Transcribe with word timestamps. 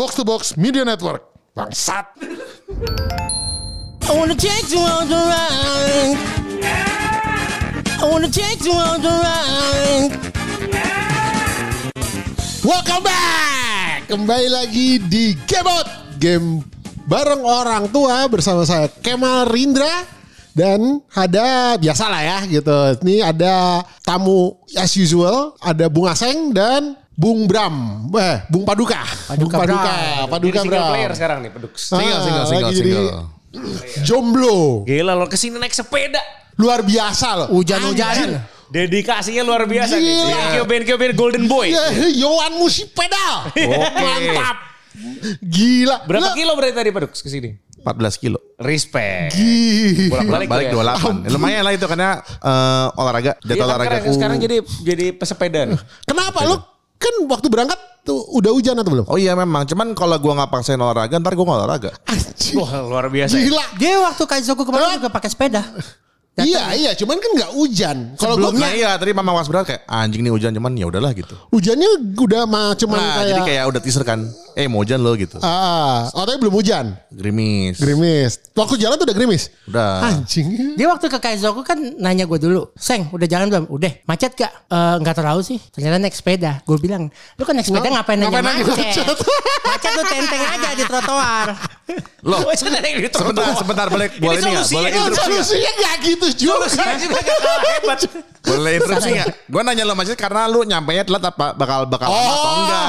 Box 0.00 0.16
to 0.16 0.24
Box 0.24 0.56
Media 0.56 0.80
Network. 0.80 1.28
Bangsat. 1.52 2.08
I 4.08 4.12
wanna 4.16 4.32
take 4.32 4.72
you 4.72 4.80
on 4.80 5.04
the 5.12 5.20
ride. 5.28 6.16
I 8.00 8.04
wanna 8.08 8.32
take 8.32 8.64
you 8.64 8.72
on 8.72 9.04
the 9.04 9.12
ride. 9.12 10.12
Welcome 12.64 13.04
back. 13.04 14.08
Kembali 14.08 14.48
lagi 14.48 15.04
di 15.04 15.36
Gamebot. 15.44 16.16
Game 16.16 16.64
bareng 17.04 17.44
orang 17.44 17.92
tua 17.92 18.24
bersama 18.32 18.64
saya 18.64 18.88
Kemal 19.04 19.52
Rindra 19.52 20.08
dan 20.56 21.04
ada 21.12 21.76
biasa 21.76 22.08
lah 22.08 22.24
ya 22.24 22.38
gitu. 22.48 23.04
Ini 23.04 23.36
ada 23.36 23.84
tamu 24.00 24.64
as 24.80 24.96
usual, 24.96 25.60
ada 25.60 25.92
Bung 25.92 26.08
Aseng 26.08 26.56
dan 26.56 26.96
Bung 27.20 27.44
Bram, 27.44 27.76
eh 28.16 28.48
Bung 28.48 28.64
Paduka, 28.64 29.04
Bung 29.36 29.52
Paduka, 29.52 29.92
Bram. 29.92 30.24
Paduka 30.26 30.48
Jadi 30.48 30.58
single 30.64 30.80
Bram. 30.80 30.88
player 30.88 31.10
sekarang 31.12 31.38
nih 31.44 31.50
peduk. 31.52 31.72
Ah, 31.72 31.80
Single, 32.00 32.20
single, 32.24 32.46
single, 32.48 32.70
jadi 32.72 32.90
single. 32.96 33.20
Jomblo, 34.00 34.58
Gila 34.86 35.12
lo 35.12 35.26
ke 35.26 35.36
sini 35.36 35.58
naik 35.58 35.74
sepeda. 35.74 36.22
luar 36.56 36.80
biasa 36.80 37.26
loh. 37.36 37.48
Hujan-hujanan. 37.52 38.40
Dedikasinya 38.68 39.42
luar 39.42 39.64
biasa 39.64 39.96
nih. 39.96 40.06
Gila. 40.06 40.28
Benkyo 40.30 40.64
Benkyo 40.64 40.96
Ben 40.96 41.12
Golden 41.12 41.44
Boy. 41.44 41.68
Ya, 41.68 41.88
Yohan 42.16 42.56
Musipeda. 42.56 43.50
Mantap. 43.90 44.56
Gila. 45.40 45.96
Berapa 46.04 46.30
Lah, 46.30 46.34
kilo 46.34 46.52
berarti 46.54 46.74
tadi 46.74 46.90
peduk 46.90 47.10
ke 47.10 47.26
sini? 47.26 47.50
14 47.80 48.16
kilo. 48.16 48.38
Respect. 48.56 49.32
Gila. 49.34 50.08
Bolak-balik 50.14 50.48
Balik 50.48 50.66
tuh 50.68 50.78
ya. 50.78 50.94
28. 50.94 51.24
Ya, 51.24 51.28
lumayan 51.32 51.62
lah 51.64 51.72
itu 51.72 51.84
karena 51.84 52.08
eh, 52.22 52.86
olahraga. 52.94 53.32
Iya 53.34 53.44
Jadwal 53.46 53.58
kan 53.58 53.66
olahraga 53.66 53.88
sekarang, 53.90 54.14
sekarang 54.14 54.36
jadi 54.38 54.56
jadi 54.84 55.06
pesepeda. 55.12 55.60
Kenapa 56.04 56.38
lu 56.44 56.56
kan 57.00 57.14
waktu 57.32 57.48
berangkat 57.48 57.80
tuh 58.04 58.20
udah 58.36 58.52
hujan 58.52 58.76
atau 58.76 58.92
belum? 58.92 59.06
Oh 59.08 59.16
iya 59.16 59.32
memang. 59.32 59.64
Cuman 59.64 59.96
kalau 59.96 60.20
gua 60.20 60.36
nggak 60.44 60.50
paksain 60.52 60.76
olahraga, 60.76 61.16
ntar 61.16 61.32
gua 61.32 61.44
nggak 61.48 61.58
olahraga. 61.64 61.90
Wah 62.60 62.70
luar 62.84 63.08
biasa. 63.08 63.40
ya. 63.40 63.48
Gila. 63.48 63.64
Dia 63.80 63.94
waktu 64.04 64.22
Kaizoku 64.28 64.62
kemarin 64.68 65.00
juga 65.00 65.08
pakai 65.08 65.30
sepeda. 65.32 65.64
Iya 66.32 66.72
iya, 66.72 66.90
cuman 66.94 67.18
kan 67.18 67.30
nggak 67.36 67.50
hujan. 67.52 67.96
Kalau 68.16 68.38
gua 68.38 68.48
Nah 68.50 68.72
iya, 68.72 68.96
tadi 68.96 69.12
mama 69.12 69.34
was 69.34 69.44
berat 69.44 69.66
kayak 69.66 69.82
anjing 69.84 70.22
nih 70.22 70.32
hujan 70.32 70.54
cuman 70.54 70.72
ya 70.72 70.86
udahlah 70.86 71.12
gitu. 71.12 71.34
hujannya 71.50 71.88
udah 72.16 72.42
mah 72.44 72.72
cuman 72.74 72.96
Nah, 72.96 73.12
kayak, 73.12 73.28
jadi 73.28 73.40
kayak 73.44 73.64
udah 73.68 73.80
teaser 73.82 74.04
kan. 74.04 74.24
Eh 74.54 74.64
mau 74.64 74.80
hujan 74.80 74.98
lo 74.98 75.12
gitu. 75.14 75.36
ah, 75.38 76.08
oh 76.10 76.24
tapi 76.24 76.38
belum 76.38 76.54
hujan. 76.54 76.96
Gerimis. 77.10 77.76
Gerimis. 77.76 78.32
Waktu 78.52 78.74
jalan 78.78 78.96
tuh 78.96 79.04
udah 79.04 79.16
gerimis. 79.16 79.42
Udah. 79.64 79.92
Anjing. 80.06 80.74
Dia 80.74 80.86
waktu 80.88 81.06
ke 81.06 81.18
Kaizoku 81.18 81.60
kan 81.60 81.76
nanya 81.98 82.24
gue 82.24 82.36
dulu, 82.36 82.72
Seng 82.74 83.10
udah 83.10 83.26
jalan 83.26 83.46
belum? 83.46 83.64
Udah, 83.68 83.92
macet 84.04 84.32
gak? 84.32 84.50
Eh, 84.66 84.94
Nggak 84.98 85.14
terlalu 85.16 85.40
sih, 85.44 85.58
ternyata 85.70 85.98
naik 85.98 86.14
sepeda. 86.14 86.62
Gue 86.64 86.78
bilang, 86.78 87.08
lu 87.10 87.42
kan 87.44 87.52
naik 87.52 87.68
sepeda 87.68 87.88
ngapain 87.90 88.16
nanya 88.16 88.32
ngapain 88.32 88.58
nanya 88.58 88.64
macet? 88.64 89.04
macet? 89.06 89.18
macet 89.70 89.90
lu 89.92 90.02
tenteng 90.04 90.42
aja 90.42 90.68
di 90.72 90.84
trotoar. 90.84 91.48
Loh, 92.22 92.38
Oh, 92.48 92.54
sebentar, 92.54 92.82
sebentar, 93.10 93.44
sebentar 93.54 93.86
boleh 93.86 94.06
boleh 94.18 94.38
Ini 94.38 94.44
solusinya. 94.62 94.98
Boleh 94.98 95.14
solusinya 95.14 95.70
nggak 95.78 95.94
gitu 96.04 96.19
juga. 96.36 96.68
Solusinya 96.68 96.96
juga 96.96 97.18
gak 97.18 97.38
kalah 97.38 97.70
hebat. 97.72 97.98
Boleh 98.40 98.72
interupsi 98.80 99.08
nggak? 99.12 99.28
Gue 99.52 99.60
nanya 99.60 99.84
lo 99.84 99.92
macet 99.92 100.16
karena 100.16 100.48
lu 100.48 100.64
nyampe 100.64 100.96
nya 100.96 101.04
telat 101.04 101.24
apa 101.28 101.52
bakal 101.52 101.84
bakal 101.84 102.08
lama 102.08 102.32
atau 102.32 102.50
enggak? 102.56 102.86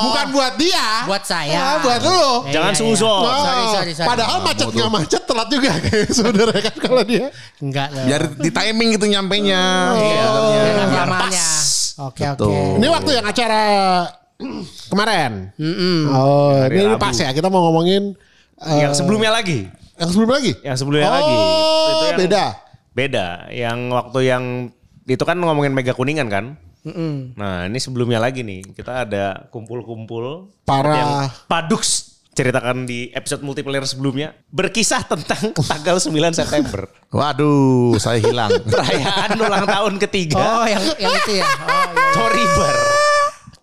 Bukan 0.00 0.26
buat 0.32 0.54
dia. 0.56 0.86
Buat 1.04 1.24
saya. 1.28 1.56
Ah, 1.60 1.76
buat 1.84 2.00
lu. 2.00 2.24
Iya, 2.48 2.52
Jangan 2.56 2.72
iya. 2.72 2.80
sorry, 2.80 3.64
sorry, 3.68 3.92
sorry. 3.92 4.08
Padahal 4.08 4.38
macet 4.40 4.66
nggak 4.72 4.90
macet 4.90 5.22
telat 5.28 5.48
juga 5.52 5.70
kayak 5.84 6.08
saudara 6.08 6.54
kan 6.56 6.74
kalau 6.80 7.02
dia. 7.04 7.28
Enggak 7.60 7.88
lah. 7.92 8.04
Biar 8.08 8.22
di 8.32 8.50
timing 8.50 8.88
gitu 8.96 9.06
nyampe 9.06 9.36
nya. 9.44 9.62
Iya, 9.92 10.24
biar 10.88 11.08
pas. 11.08 11.36
Oke, 11.98 12.22
oke. 12.24 12.78
Ini 12.80 12.86
waktu 12.88 13.10
yang 13.12 13.26
acara 13.28 13.62
kemarin. 14.90 15.52
Oh, 16.14 16.54
Hari 16.56 16.74
ini 16.80 16.94
Rabu. 16.96 17.02
pas 17.02 17.12
ya. 17.12 17.28
Kita 17.34 17.52
mau 17.52 17.68
ngomongin 17.68 18.16
eh, 18.64 18.78
Yang 18.88 19.02
sebelumnya 19.04 19.34
lagi. 19.34 19.68
Yang 19.98 20.10
sebelum 20.10 20.30
lagi. 20.30 20.52
Yang 20.62 20.76
sebelumnya 20.80 21.08
oh, 21.10 21.14
lagi. 21.14 21.34
Itu 21.36 22.04
yang- 22.06 22.20
beda. 22.22 22.44
Beda. 22.94 23.26
Yang 23.50 23.78
waktu 23.92 24.18
yang 24.24 24.44
itu 25.04 25.24
kan 25.24 25.36
ngomongin 25.38 25.74
mega 25.74 25.92
kuningan 25.92 26.28
kan. 26.28 26.44
Nah 27.36 27.68
ini 27.68 27.76
sebelumnya 27.76 28.16
lagi 28.16 28.40
nih 28.40 28.64
kita 28.72 29.04
ada 29.04 29.44
kumpul-kumpul 29.52 30.48
Para- 30.64 30.96
yang 30.96 31.12
Padux 31.44 32.16
ceritakan 32.32 32.86
di 32.86 33.10
episode 33.12 33.42
multiplayer 33.42 33.82
sebelumnya 33.84 34.32
berkisah 34.48 35.04
tentang 35.04 35.52
tanggal 35.74 35.98
9 35.98 36.14
September 36.32 36.86
Waduh, 37.10 37.98
saya 37.98 38.22
hilang. 38.22 38.48
perayaan 38.72 39.36
ulang 39.36 39.66
tahun 39.66 39.94
ketiga 40.00 40.38
Oh, 40.38 40.64
yang 40.64 40.80
yang 40.96 41.12
itu 41.12 41.42
ya. 41.42 41.44
Oh, 41.44 41.84
iya. 41.92 42.08
Toriber. 42.14 42.76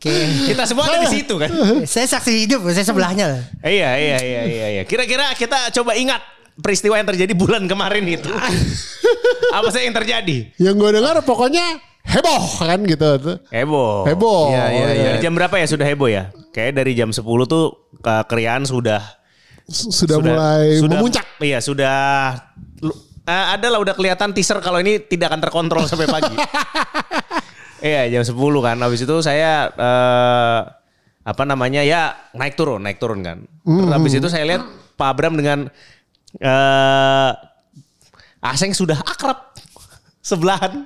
Oke. 0.06 0.54
Kita 0.54 0.70
semua 0.70 0.86
ada 0.86 1.02
di 1.02 1.10
situ 1.10 1.34
kan. 1.34 1.50
Saya 1.98 2.06
saksi 2.06 2.46
hidup, 2.46 2.62
saya 2.70 2.86
sebelahnya. 2.86 3.26
loh. 3.26 3.42
iya 3.66 3.98
iya 3.98 4.18
iya 4.22 4.42
iya 4.46 4.68
iya. 4.78 4.84
Kira-kira 4.86 5.34
kita 5.34 5.74
coba 5.74 5.98
ingat 5.98 6.22
peristiwa 6.62 6.94
yang 6.94 7.10
terjadi 7.10 7.34
bulan 7.34 7.66
kemarin 7.66 8.06
itu. 8.06 8.30
Apa 9.58 9.74
sih 9.74 9.82
yang 9.82 9.98
terjadi? 9.98 10.54
Yang 10.62 10.76
gue 10.78 10.90
dengar 11.02 11.16
pokoknya 11.26 11.82
heboh 12.06 12.46
kan 12.62 12.86
gitu. 12.86 13.10
Heboh. 13.50 14.06
Heboh. 14.06 14.54
Iya, 14.54 14.66
iya, 14.70 14.88
iya. 14.94 15.04
Dari 15.10 15.18
jam 15.26 15.34
berapa 15.34 15.56
ya 15.58 15.66
sudah 15.66 15.86
heboh 15.90 16.06
ya? 16.06 16.30
Kayak 16.54 16.86
dari 16.86 16.94
jam 16.94 17.10
10 17.10 17.26
tuh 17.50 17.90
kekeriaan 17.98 18.62
sudah 18.70 19.02
S- 19.66 19.90
Sudah, 19.90 20.22
mulai 20.22 20.78
memuncak. 20.86 21.26
Iya, 21.42 21.58
sudah 21.58 21.98
eh, 23.26 23.46
ada 23.58 23.68
lah 23.74 23.82
udah 23.82 23.98
kelihatan 23.98 24.30
teaser 24.38 24.62
kalau 24.62 24.78
ini 24.78 25.02
tidak 25.02 25.34
akan 25.34 25.42
terkontrol 25.42 25.90
sampai 25.90 26.06
pagi. 26.06 26.38
iya, 27.84 28.08
jam 28.12 28.24
10 28.24 28.36
kan. 28.62 28.78
Habis 28.80 29.04
itu 29.04 29.16
saya 29.24 29.72
eh, 29.72 30.60
apa 31.26 31.44
namanya? 31.44 31.82
Ya, 31.82 32.16
naik 32.36 32.56
turun, 32.56 32.84
naik 32.84 33.00
turun 33.02 33.26
kan. 33.26 33.44
Terus 33.66 33.92
habis 33.92 34.14
itu 34.14 34.28
saya 34.30 34.44
lihat 34.46 34.64
Pak 34.96 35.08
Abram 35.10 35.34
dengan 35.36 35.68
eh 36.40 37.32
Aseng 38.46 38.78
sudah 38.78 39.02
akrab 39.02 39.58
sebelahan. 40.22 40.86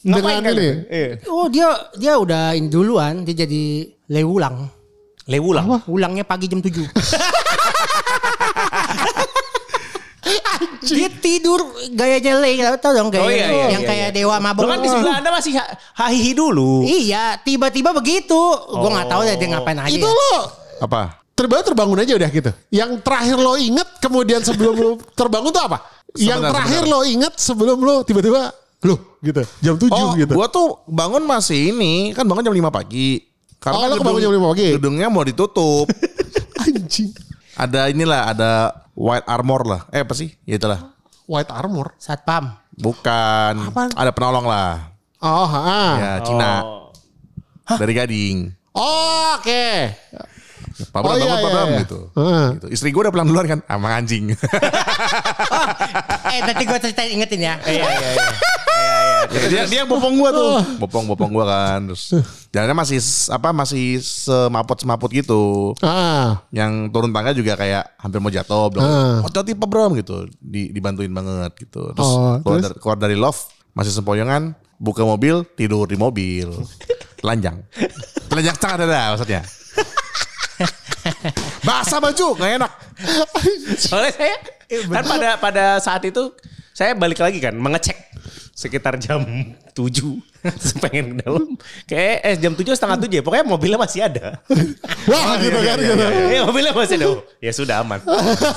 Dengan 0.00 0.40
kan? 0.40 0.56
ini? 0.56 0.68
Iya. 0.88 1.10
Oh, 1.28 1.52
dia 1.52 1.68
dia 2.00 2.16
udah 2.16 2.56
ini 2.56 2.72
duluan, 2.72 3.28
dia 3.28 3.44
jadi 3.44 3.92
lewulang. 4.08 4.72
Lewulang. 5.28 5.84
Ulangnya 5.84 6.24
pagi 6.24 6.48
jam 6.48 6.64
7. 6.64 6.72
dia 10.80 11.08
tidur 11.08 11.60
gayanya 11.90 12.32
lay, 12.38 12.54
tau 12.76 12.92
dong 12.92 13.08
gaya 13.08 13.24
Oh, 13.24 13.30
iya, 13.30 13.46
iya, 13.46 13.66
yang 13.72 13.82
iya, 13.82 13.88
kayak 13.88 14.08
iya. 14.10 14.16
dewa 14.16 14.36
mabok. 14.38 14.62
Lo 14.62 14.68
kan 14.70 14.80
di 14.80 14.88
sebelah 14.88 15.16
Anda 15.18 15.30
masih 15.32 15.52
ha- 15.56 15.72
hahihi 15.96 16.32
dulu. 16.32 16.84
Iya, 16.84 17.40
tiba-tiba 17.40 17.90
begitu. 17.90 18.38
Gue 18.68 18.90
nggak 18.90 19.08
tahu 19.08 19.20
deh 19.22 19.34
dia 19.34 19.48
ngapain 19.52 19.78
aja. 19.78 19.90
Itu 19.90 20.06
lo 20.06 20.32
Apa? 20.78 21.20
terbangun 21.32 21.64
terbangun 21.64 21.98
aja 22.02 22.12
udah 22.18 22.30
gitu. 22.30 22.50
Yang 22.68 22.90
terakhir 23.00 23.36
lo 23.36 23.54
inget 23.54 23.88
kemudian 23.98 24.40
sebelum 24.42 24.74
lo 24.74 24.90
terbangun 25.20 25.50
tuh 25.50 25.62
apa? 25.62 25.78
Yang 26.14 26.40
terakhir 26.46 26.82
sebentar. 26.82 26.98
lo 26.98 27.00
inget 27.04 27.34
sebelum 27.36 27.78
lo 27.78 27.96
tiba-tiba 28.02 28.40
lo 28.78 28.94
gitu 29.18 29.42
jam 29.58 29.74
7 29.74 29.90
Oh, 29.90 30.14
gitu. 30.14 30.32
gua 30.34 30.46
tuh 30.46 30.82
bangun 30.86 31.22
masih 31.22 31.70
ini, 31.70 32.10
kan 32.10 32.22
bangun 32.22 32.46
jam 32.46 32.54
5 32.54 32.70
pagi. 32.70 33.22
Oh, 33.66 33.86
lo 33.86 33.94
kebangun 33.96 34.20
jam 34.20 34.32
5 34.34 34.50
pagi? 34.50 34.68
Gedungnya 34.74 35.06
mau 35.06 35.22
ditutup. 35.22 35.86
Anjing. 36.62 37.10
ada 37.54 37.86
inilah, 37.86 38.30
ada 38.30 38.50
white 38.98 39.26
armor 39.30 39.62
lah. 39.62 39.80
Eh 39.94 40.02
apa 40.02 40.10
sih? 40.18 40.34
Ya 40.42 40.58
itulah. 40.58 40.90
White 41.30 41.54
armor. 41.54 41.94
Satpam. 42.02 42.58
Bukan. 42.74 43.70
Apaan? 43.70 43.94
Ada 43.94 44.10
penolong 44.10 44.50
lah. 44.50 44.90
Oh, 45.22 45.46
ha. 45.46 45.82
Ya, 45.98 46.12
Cina. 46.22 46.62
Oh. 46.62 46.90
Dari 47.78 47.94
Gading. 47.94 48.50
Oh, 48.74 49.38
oke. 49.38 49.66
Pak 50.78 51.02
Oh, 51.02 51.10
Bram, 51.10 51.18
iya, 51.18 51.26
Pak 51.26 51.42
iya, 51.42 51.50
Bram 51.50 51.68
iya. 51.68 51.78
gitu. 51.82 51.98
Heeh. 52.14 52.46
gitu. 52.54 52.66
Istri 52.70 52.94
gue 52.94 53.02
udah 53.02 53.10
pulang 53.10 53.26
duluan 53.26 53.50
kan. 53.50 53.58
Sama 53.66 53.98
anjing. 53.98 54.30
eh, 56.32 56.40
nanti 56.46 56.62
gue 56.62 56.78
cerita 56.78 57.02
ingetin 57.02 57.40
ya. 57.42 57.54
Iya 57.66 57.82
iya 57.82 58.08
iya. 58.14 58.28
dia 59.26 59.66
dia 59.66 59.78
yang 59.82 59.90
bopong 59.90 60.14
gua 60.16 60.30
tuh. 60.30 60.50
Bopong-bopong 60.78 61.30
gua 61.30 61.44
kan. 61.44 61.78
Terus 61.90 62.14
jalannya 62.48 62.76
masih 62.78 62.98
apa 63.28 63.48
masih 63.50 63.98
semaput-semaput 63.98 65.10
gitu. 65.10 65.74
Ah. 65.82 66.46
Yang 66.54 66.94
turun 66.94 67.10
tangga 67.10 67.34
juga 67.34 67.52
kayak 67.54 67.98
hampir 67.98 68.18
mau 68.22 68.30
jatuh 68.30 68.70
bilang, 68.70 68.86
Ah. 68.86 69.16
hati-hati 69.26 69.58
Pak 69.58 69.68
Bram 69.68 69.90
gitu. 69.98 70.30
Di, 70.38 70.70
dibantuin 70.70 71.10
banget 71.10 71.52
gitu. 71.58 71.90
Terus, 71.92 72.08
Oh, 72.08 72.38
keluar, 72.40 72.44
terus? 72.44 72.62
Dari, 72.64 72.74
keluar 72.78 72.98
dari 72.98 73.16
loft 73.18 73.50
masih 73.74 73.92
sempoyongan, 73.92 74.54
buka 74.78 75.02
mobil, 75.02 75.42
tidur 75.54 75.86
di 75.86 75.98
mobil. 75.98 76.48
Telanjang. 77.18 77.62
Telanjang 78.30 78.56
cang 78.58 78.72
ada 78.78 79.14
maksudnya. 79.14 79.42
Basah 81.66 81.98
baju, 81.98 82.26
nggak 82.36 82.50
enak. 82.58 82.72
Soalnya 83.78 84.12
saya 84.14 84.36
kan 84.90 85.04
pada 85.06 85.28
pada 85.38 85.64
saat 85.78 86.02
itu 86.04 86.34
saya 86.74 86.94
balik 86.94 87.18
lagi 87.18 87.38
kan 87.38 87.54
mengecek 87.54 87.96
sekitar 88.58 88.98
jam 88.98 89.22
7 89.70 89.78
Terus 90.58 90.72
pengen 90.82 91.14
ke 91.14 91.22
dalam 91.22 91.46
kayak 91.86 92.16
eh 92.26 92.34
jam 92.34 92.58
7 92.58 92.66
setengah 92.74 92.98
7 92.98 93.06
ya 93.06 93.22
pokoknya 93.22 93.46
mobilnya 93.46 93.78
masih 93.78 94.02
ada 94.02 94.42
Wah, 95.10 95.38
gitu 95.38 95.58
kan 95.62 95.78
gitu. 95.78 95.94
Iya 96.26 96.40
mobilnya 96.42 96.74
masih 96.74 96.96
ada 96.98 97.06
Oh, 97.06 97.22
ya 97.46 97.52
sudah 97.54 97.86
aman 97.86 98.02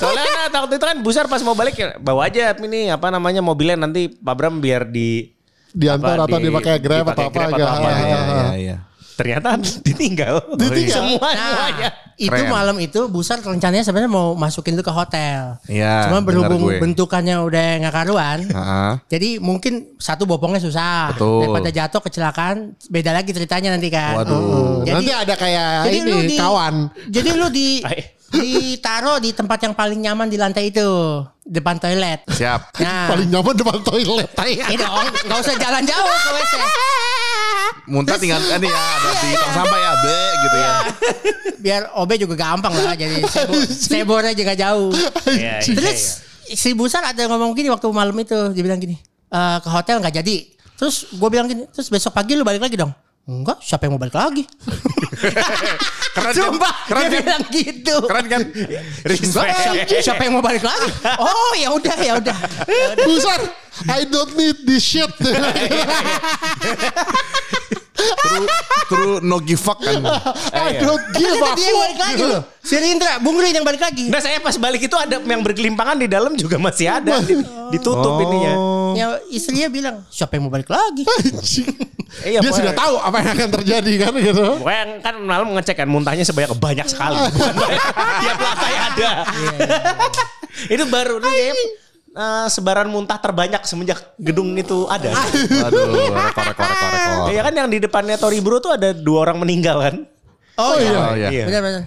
soalnya 0.02 0.50
nah, 0.50 0.66
waktu 0.66 0.82
itu 0.82 0.86
kan 0.86 0.98
busar 1.00 1.30
pas 1.30 1.46
mau 1.46 1.54
balik 1.54 1.78
ya 1.78 1.94
bawa 2.02 2.26
aja 2.26 2.58
ini 2.58 2.90
apa 2.90 3.14
namanya 3.14 3.46
mobilnya 3.46 3.78
nanti 3.78 4.10
Pak 4.10 4.34
Bram 4.34 4.58
biar 4.58 4.90
di 4.90 5.30
Diantar 5.72 6.20
apa, 6.20 6.28
atau 6.28 6.38
di- 6.42 6.52
dipakai 6.52 6.84
Grab 6.84 7.06
dipakai 7.08 7.16
atau 7.16 7.24
apa 7.24 7.38
Grab 7.38 7.50
gitu. 7.54 7.64
atau 7.64 7.72
apa. 7.72 7.88
Ah, 7.88 7.96
Iya, 7.96 8.18
ah, 8.20 8.56
iya, 8.58 8.76
ah. 8.76 8.80
iya. 9.18 9.18
Ternyata 9.42 9.48
ditinggal. 9.82 10.36
Ditinggal. 10.56 10.96
Semua 10.96 11.28
Nah, 11.28 11.50
semuanya. 11.50 11.90
itu 12.16 12.30
Keren. 12.32 12.50
malam 12.50 12.78
itu 12.78 13.00
Busar 13.08 13.38
rencananya 13.38 13.82
sebenarnya 13.82 14.08
mau 14.08 14.34
masukin 14.34 14.74
itu 14.74 14.82
ke 14.82 14.90
hotel. 14.90 15.58
Iya, 15.66 16.06
Cuma 16.06 16.22
berhubung 16.22 16.62
gue. 16.64 16.78
bentukannya 16.78 17.40
udah 17.40 17.66
nggak 17.82 17.94
karuan. 17.94 18.40
Heeh. 18.46 18.92
Jadi 19.10 19.30
mungkin 19.38 19.74
satu 19.98 20.24
bopongnya 20.24 20.60
susah. 20.60 21.12
Betul. 21.12 21.44
Daripada 21.44 21.70
jatuh 21.70 22.02
kecelakaan, 22.02 22.56
beda 22.88 23.12
lagi 23.12 23.32
ceritanya 23.32 23.74
nanti 23.74 23.90
kan. 23.90 24.16
Waduh. 24.18 24.84
Jadi- 24.84 24.94
Nanti 24.94 25.12
ada 25.14 25.34
kayak 25.36 25.70
Jadi 25.86 25.98
ini 25.98 26.10
lu 26.10 26.22
di, 26.24 26.38
kawan. 26.38 26.76
Jadi 27.08 27.30
lu 27.32 27.48
di 27.50 27.70
ditaruh 28.32 29.20
di 29.20 29.36
tempat 29.36 29.60
yang 29.60 29.76
paling 29.76 30.00
nyaman 30.00 30.26
di 30.26 30.40
lantai 30.40 30.72
itu, 30.72 30.88
depan 31.44 31.76
toilet. 31.76 32.24
Siap. 32.26 32.80
Nah, 32.80 33.12
Paling 33.12 33.28
nyaman 33.28 33.54
depan 33.54 33.80
toilet. 33.82 34.30
ini 34.40 34.76
dong, 34.76 35.04
nggak 35.26 35.36
usah 35.38 35.56
jalan 35.58 35.84
jauh 35.84 36.00
ke 36.08 36.30
WC. 36.32 36.54
Muntah 37.90 38.18
tinggal 38.22 38.38
ini 38.38 38.70
ya 38.70 38.78
ada 38.78 39.10
di 39.18 39.30
tong 39.34 39.54
sampah 39.58 39.80
ya, 39.82 39.92
be 39.98 40.18
gitu 40.38 40.58
ya. 40.58 40.72
Biar 41.58 41.82
OB 41.98 42.12
juga 42.22 42.36
gampang 42.38 42.74
lah, 42.78 42.94
jadi 42.94 43.26
sebo, 43.26 43.54
sebornya 43.66 44.34
juga 44.38 44.54
jauh. 44.54 44.94
Iya, 45.26 45.58
iya, 45.62 45.76
Terus 45.78 46.22
si 46.46 46.78
Busar 46.78 47.02
ada 47.02 47.26
ngomong 47.26 47.58
gini 47.58 47.74
waktu 47.74 47.90
malam 47.90 48.14
itu, 48.22 48.38
dia 48.54 48.64
bilang 48.64 48.78
gini, 48.78 49.02
"Eh, 49.34 49.58
ke 49.62 49.70
hotel 49.70 49.98
nggak 49.98 50.14
jadi. 50.22 50.38
Terus 50.78 51.10
gue 51.14 51.30
bilang 51.30 51.46
gini, 51.50 51.66
terus 51.70 51.90
besok 51.90 52.14
pagi 52.14 52.34
lu 52.34 52.42
balik 52.42 52.62
lagi 52.62 52.78
dong. 52.78 52.94
Enggak, 53.22 53.62
siapa 53.62 53.86
yang 53.86 53.94
mau 53.96 54.02
balik 54.02 54.18
lagi? 54.18 54.44
Keren 56.18 56.34
kan? 56.34 56.34
Sumpah, 56.34 56.74
Keren 56.90 57.04
dia 57.08 57.22
kan? 57.22 57.24
bilang 57.24 57.46
gitu. 57.54 57.96
Keren 58.10 58.26
kan? 58.28 58.42
Siapa, 59.06 60.02
siapa 60.02 60.22
yang 60.26 60.34
mau 60.36 60.44
balik 60.44 60.66
lagi? 60.66 60.90
Oh 61.22 61.52
ya 61.54 61.70
udah 61.72 61.98
ya 62.02 62.14
udah. 62.18 62.38
Busar, 63.06 63.40
I 63.88 64.10
don't 64.10 64.34
need 64.34 64.66
this 64.66 64.82
shit. 64.82 65.08
True, 68.02 68.46
true 68.88 69.16
no 69.20 69.38
give 69.38 69.58
fuck 69.58 69.78
kan. 69.78 70.02
I 70.54 70.78
don't 70.78 71.06
give 71.12 71.32
a 71.32 71.52
dia 71.54 71.72
balik 71.72 71.96
fuck. 71.96 72.02
lagi 72.02 72.24
loh. 72.24 72.42
Si 72.60 72.76
Rindra, 72.76 73.18
Bung 73.18 73.36
Rin 73.36 73.52
yang 73.52 73.64
balik 73.64 73.80
lagi. 73.80 74.06
Nah 74.08 74.18
saya 74.18 74.38
pas 74.38 74.54
balik 74.54 74.82
itu 74.82 74.94
ada 74.94 75.18
yang 75.18 75.42
bergelimpangan 75.42 75.96
di 75.96 76.06
dalam 76.06 76.34
juga 76.34 76.56
masih 76.56 76.88
ada. 76.88 77.18
Di- 77.20 77.42
Ditutup 77.72 78.14
Oh. 78.14 78.22
ininya. 78.22 78.54
Ya 78.94 79.08
istrinya 79.28 79.68
bilang, 79.68 79.96
siapa 80.08 80.36
yang 80.36 80.46
mau 80.46 80.52
balik 80.52 80.68
lagi? 80.68 81.08
Iya, 82.22 82.44
Dia 82.44 82.52
sudah 82.52 82.76
tahu 82.76 83.00
apa 83.00 83.18
yang 83.18 83.30
akan 83.34 83.50
terjadi 83.56 83.94
kan 83.98 84.12
gitu. 84.14 84.46
Pokoknya 84.60 84.84
kan 85.00 85.16
malam 85.18 85.48
ngecek 85.56 85.76
kan 85.76 85.88
muntahnya 85.88 86.22
sebanyak 86.22 86.52
banyak 86.54 86.84
sekali. 86.86 87.16
Bukan 87.16 87.56
banyak. 87.64 87.82
Tiap 88.20 88.38
lantai 88.38 88.74
ada. 88.76 89.10
itu 90.68 90.84
baru 90.86 91.18
nih 91.18 91.56
eh, 92.12 92.48
sebaran 92.48 92.88
muntah 92.88 93.18
terbanyak 93.18 93.64
semenjak 93.64 94.16
gedung 94.16 94.54
itu 94.54 94.86
ada. 94.86 95.12
Aduh, 95.66 95.92
rekor 96.10 96.44
rekor 96.44 96.66
rekor 96.66 96.90
rekor. 96.90 97.28
Iya 97.30 97.42
kan 97.42 97.54
yang 97.56 97.68
di 97.68 97.78
depannya 97.78 98.16
Tori 98.16 98.40
Bro 98.40 98.60
tuh 98.60 98.74
ada 98.74 98.92
dua 98.92 99.26
orang 99.26 99.40
meninggal 99.40 99.78
kan? 99.80 99.96
Oh, 100.56 100.76
iya. 100.76 100.92
Oh 100.92 101.14
iya. 101.14 101.28
Iya. 101.32 101.46
Benar 101.48 101.62
benar. 101.62 101.84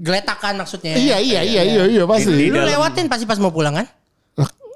Geletakan 0.00 0.54
maksudnya. 0.58 0.96
Iya 0.96 1.16
iya 1.20 1.40
iya 1.42 1.62
iya 1.62 1.82
iya 1.86 2.02
pasti. 2.02 2.28
Di- 2.28 2.48
di- 2.48 2.50
Lu 2.50 2.58
lewatin 2.58 3.06
pasti 3.06 3.24
pas 3.24 3.36
mau 3.36 3.52
pulang 3.52 3.76
kan? 3.76 3.86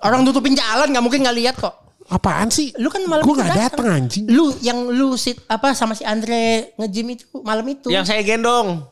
Orang 0.03 0.27
tutupin 0.27 0.53
jalan 0.53 0.91
nggak 0.91 1.01
mungkin 1.01 1.23
nggak 1.23 1.39
lihat 1.39 1.57
kok. 1.57 1.75
Apaan 2.11 2.51
sih? 2.51 2.75
Lu 2.77 2.91
kan 2.91 3.01
malam 3.07 3.25
Gue 3.25 3.39
gak 3.39 3.55
datang 3.55 3.87
anjing. 3.89 4.27
Lu 4.29 4.53
yang 4.61 4.91
lu 4.91 5.15
sit 5.17 5.39
apa 5.47 5.73
sama 5.73 5.95
si 5.95 6.03
Andre 6.03 6.75
nge-gym 6.77 7.09
itu 7.09 7.25
malam 7.41 7.65
itu. 7.65 7.89
Yang 7.89 8.11
saya 8.11 8.21
gendong. 8.21 8.85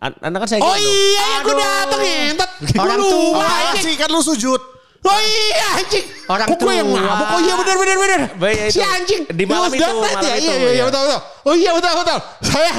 An- 0.00 0.16
Anda 0.18 0.36
kan 0.38 0.48
saya 0.48 0.60
Oh 0.60 0.72
iya 0.74 1.22
ya 1.22 1.36
gue 1.40 1.54
datang 1.54 2.00
ngentot. 2.00 2.50
Orang 2.74 2.98
tua, 2.98 3.48
sih 3.76 3.94
kan 3.94 4.08
lu 4.08 4.20
sujud? 4.20 4.60
Oh 5.00 5.18
iya 5.18 5.68
anjing. 5.76 6.04
Orang 6.24 6.46
Kok 6.46 6.56
gue 6.58 6.72
yang 6.74 6.88
tua. 6.88 7.00
mabuk? 7.02 7.26
Oh 7.26 7.40
iya 7.40 7.54
benar 7.54 7.76
benar 7.76 7.96
ya 7.98 8.68
Si 8.68 8.80
anjing. 8.80 9.22
Di 9.28 9.44
malam 9.44 9.68
itu, 9.70 9.80
malam 9.80 10.20
ya? 10.22 10.34
itu, 10.34 10.40
Iya 10.42 10.54
iya 10.54 10.56
ya. 10.58 10.72
iya 10.72 10.84
betul 10.86 11.00
betul. 11.02 11.20
Oh 11.42 11.54
iya 11.54 11.70
betul 11.72 11.92
betul. 11.94 12.18
Saya 12.42 12.72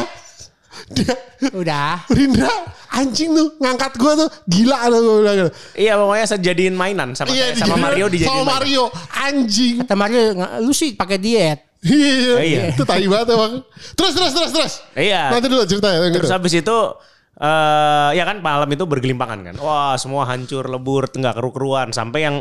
dia 0.88 1.13
Udah. 1.51 2.06
Rindra 2.07 2.53
anjing 2.91 3.29
tuh 3.31 3.47
ngangkat 3.57 3.91
gue 3.95 4.12
tuh 4.15 4.29
gila 4.45 4.79
tuh 4.88 5.00
gue 5.00 5.15
bilang. 5.19 5.38
Iya 5.74 5.94
pokoknya 5.97 6.25
sejadiin 6.27 6.75
mainan 6.75 7.09
sama 7.13 7.29
Iya, 7.29 7.53
saya, 7.53 7.65
sama 7.65 7.65
dijadiin- 7.69 7.81
Mario 7.83 8.06
dijadiin 8.07 8.27
Sama 8.27 8.38
mainan. 8.39 8.53
Mario 8.56 8.83
anjing. 9.15 9.75
Kata 9.81 9.95
Mario, 9.95 10.19
"Nggak, 10.35 10.51
lu 10.59 10.71
sih 10.71 10.89
pakai 10.91 11.17
diet. 11.17 11.59
Iya, 11.81 12.38
Iya. 12.38 12.62
itu 12.78 12.83
tai 12.86 13.10
banget 13.10 13.33
emang. 13.33 13.66
Terus 13.98 14.13
terus 14.13 14.31
terus 14.38 14.51
terus. 14.54 14.74
Iya. 14.94 15.33
Nanti 15.33 15.50
dulu 15.50 15.66
ceritanya 15.66 15.98
yang 16.06 16.13
Terus 16.13 16.30
gitu. 16.30 16.38
habis 16.38 16.54
itu 16.54 16.78
eh 17.42 18.10
ya 18.13 18.24
kan 18.24 18.38
malam 18.39 18.69
itu 18.69 18.86
bergelimpangan 18.86 19.39
kan. 19.42 19.56
Wah, 19.57 19.98
semua 19.98 20.30
hancur, 20.30 20.69
lebur, 20.69 21.10
enggak 21.10 21.33
keru-keruan 21.42 21.89
sampai 21.89 22.19
yang 22.22 22.36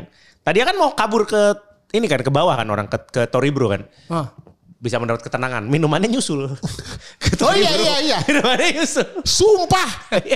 tadi 0.44 0.60
kan 0.60 0.76
mau 0.76 0.92
kabur 0.92 1.24
ke 1.24 1.56
ini 1.96 2.04
kan 2.04 2.20
ke 2.20 2.28
bawah 2.28 2.52
kan 2.52 2.68
orang 2.68 2.84
ke 2.84 3.00
ke 3.08 3.22
Toribro 3.32 3.72
kan. 3.72 3.88
Oh. 4.12 4.28
Bisa 4.76 5.00
mendapat 5.00 5.24
ketenangan. 5.24 5.64
Minumannya 5.64 6.08
nyusul. 6.08 6.44
Oh 7.40 7.54
iya 7.56 7.72
iya 7.72 7.94
iya. 8.04 8.18
Minumannya 8.28 8.76
nyusul. 8.76 9.24
Sumpah. 9.24 9.88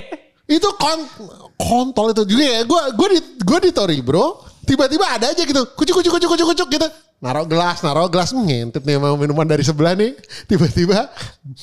itu 0.57 0.69
kon 0.81 1.01
kontol 1.61 2.17
itu 2.17 2.25
juga 2.25 2.45
ya. 2.45 2.61
Gue 2.65 2.81
gue 2.97 3.09
di 3.13 3.21
gue 3.45 3.59
di 3.69 3.71
Tori 3.73 4.01
bro. 4.01 4.54
Tiba-tiba 4.65 5.05
ada 5.07 5.31
aja 5.31 5.43
gitu. 5.45 5.63
Kucuk 5.77 6.01
kucuk 6.01 6.13
kucuk 6.19 6.29
kucuk 6.35 6.47
kucuk 6.53 6.69
gitu. 6.73 6.89
Naruh 7.25 7.49
gelas, 7.49 7.81
naruh 7.81 8.11
gelas 8.13 8.37
ngintip 8.37 8.85
nih 8.85 9.01
sama 9.01 9.17
minuman 9.17 9.49
dari 9.49 9.65
sebelah 9.65 9.97
nih. 9.97 10.13
Tiba-tiba 10.45 11.09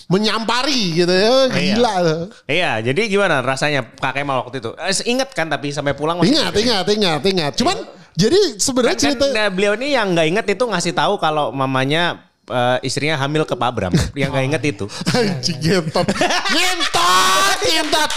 menyampari 0.09 1.03
gitu 1.03 1.11
ya. 1.13 1.49
Gila 1.51 1.93
tuh. 2.01 2.21
Iya, 2.49 2.81
jadi 2.81 3.01
gimana 3.05 3.45
rasanya 3.45 3.85
Kak 3.85 4.17
Kemal 4.17 4.41
waktu 4.41 4.57
itu? 4.57 4.73
Eh, 4.79 4.93
ingat 5.11 5.29
kan 5.37 5.51
tapi 5.51 5.69
sampai 5.69 5.93
pulang 5.93 6.17
masih 6.17 6.33
Ingat, 6.33 6.53
ingat, 6.57 6.85
ingat, 6.89 7.21
ingat. 7.25 7.53
Cuman 7.61 7.77
jadi 8.17 8.39
sebenarnya 8.57 8.97
Kan, 8.97 9.03
cerita 9.13 9.25
nah, 9.31 9.47
beliau 9.53 9.77
ini 9.77 9.93
yang 9.93 10.11
nggak 10.17 10.27
inget 10.27 10.45
itu 10.57 10.63
ngasih 10.65 10.93
tahu 10.97 11.21
kalau 11.21 11.53
mamanya 11.53 12.25
eh, 12.49 12.77
istrinya 12.81 13.15
hamil 13.21 13.45
ke 13.45 13.53
Pak 13.53 13.71
Bram. 13.71 13.93
yang 14.17 14.33
nggak 14.33 14.45
inget 14.49 14.63
itu. 14.65 14.85
anjing 15.13 15.59
ngentot. 15.61 16.07
ngentot, 16.57 17.57
ngentot. 17.69 18.11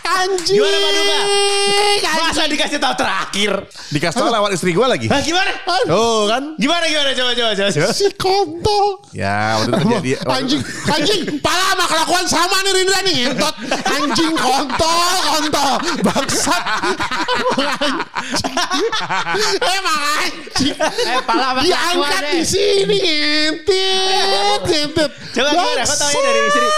Anjing. 0.00 0.56
Gimana 0.56 0.76
Pak 0.76 0.90
Duka? 0.92 1.20
Masa 2.20 2.42
dikasih 2.46 2.78
tahu 2.78 2.94
terakhir? 2.94 3.50
Dikasih 3.90 4.16
tau 4.16 4.30
lewat 4.30 4.50
istri 4.52 4.70
gue 4.70 4.86
lagi. 4.86 5.06
Hah, 5.06 5.20
gimana? 5.20 5.50
Oh 5.88 6.26
kan? 6.26 6.54
Gimana 6.56 6.84
gimana 6.84 7.10
coba 7.12 7.30
coba 7.32 7.50
coba. 7.52 7.68
coba. 7.70 7.88
Si 7.90 8.06
kontol. 8.14 8.86
Ya 9.10 9.56
waktu 9.56 9.68
itu 9.68 9.72
terjadi. 9.76 10.10
waktu- 10.16 10.34
anjing, 10.36 10.60
anjing, 10.86 11.20
pala 11.38 11.64
sama 11.68 11.84
kelakuan 11.86 12.24
sama 12.26 12.56
nih 12.60 12.72
Rindra 12.72 12.98
nih 13.02 13.14
ngentot. 13.20 13.54
Anjing 13.70 14.32
kontol, 14.34 15.14
kontol, 15.26 15.72
bangsat. 16.00 16.62
Emang 19.60 20.00
anjing. 20.16 20.74
Eh, 20.80 21.20
pala 21.22 21.44
sama 21.50 21.60
Diangkat 21.60 21.92
kelakuan, 21.92 22.22
di 22.30 22.42
sini 22.44 22.96
ngentit, 22.98 24.60
ngentit. 24.66 25.10
Coba 25.30 25.48
gimana? 25.50 25.82
Kau 25.82 25.96
tahu 25.96 26.18
dari 26.20 26.40
istri? 26.46 26.68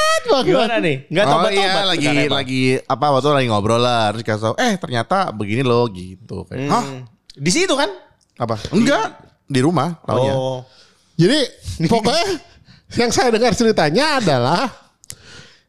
Gimana 0.43 0.77
nih? 0.79 0.97
Enggak 1.11 1.25
Oh 1.25 1.31
tobat 1.35 1.51
iya 1.53 1.83
lagi 1.85 2.07
lagi 2.27 2.63
apa 2.83 3.02
waktu 3.09 3.25
itu 3.25 3.33
lagi 3.33 3.49
ngobrol 3.49 3.79
lah 3.79 4.13
terus 4.13 4.23
kasih 4.23 4.43
tau 4.45 4.55
eh 4.57 4.75
ternyata 4.77 5.31
begini 5.31 5.63
loh 5.63 5.89
gitu 5.89 6.45
kayak 6.45 6.69
hah 6.69 6.85
Di 7.33 7.49
situ 7.49 7.73
kan? 7.73 7.91
apa 8.35 8.57
enggak 8.69 9.19
di 9.45 9.59
rumah 9.59 9.99
taunya 10.03 10.33
Oh. 10.33 10.61
Jadi 11.13 11.45
pokoknya 11.85 12.27
yang 13.01 13.09
saya 13.09 13.29
dengar 13.29 13.53
ceritanya 13.53 14.19
adalah 14.19 14.69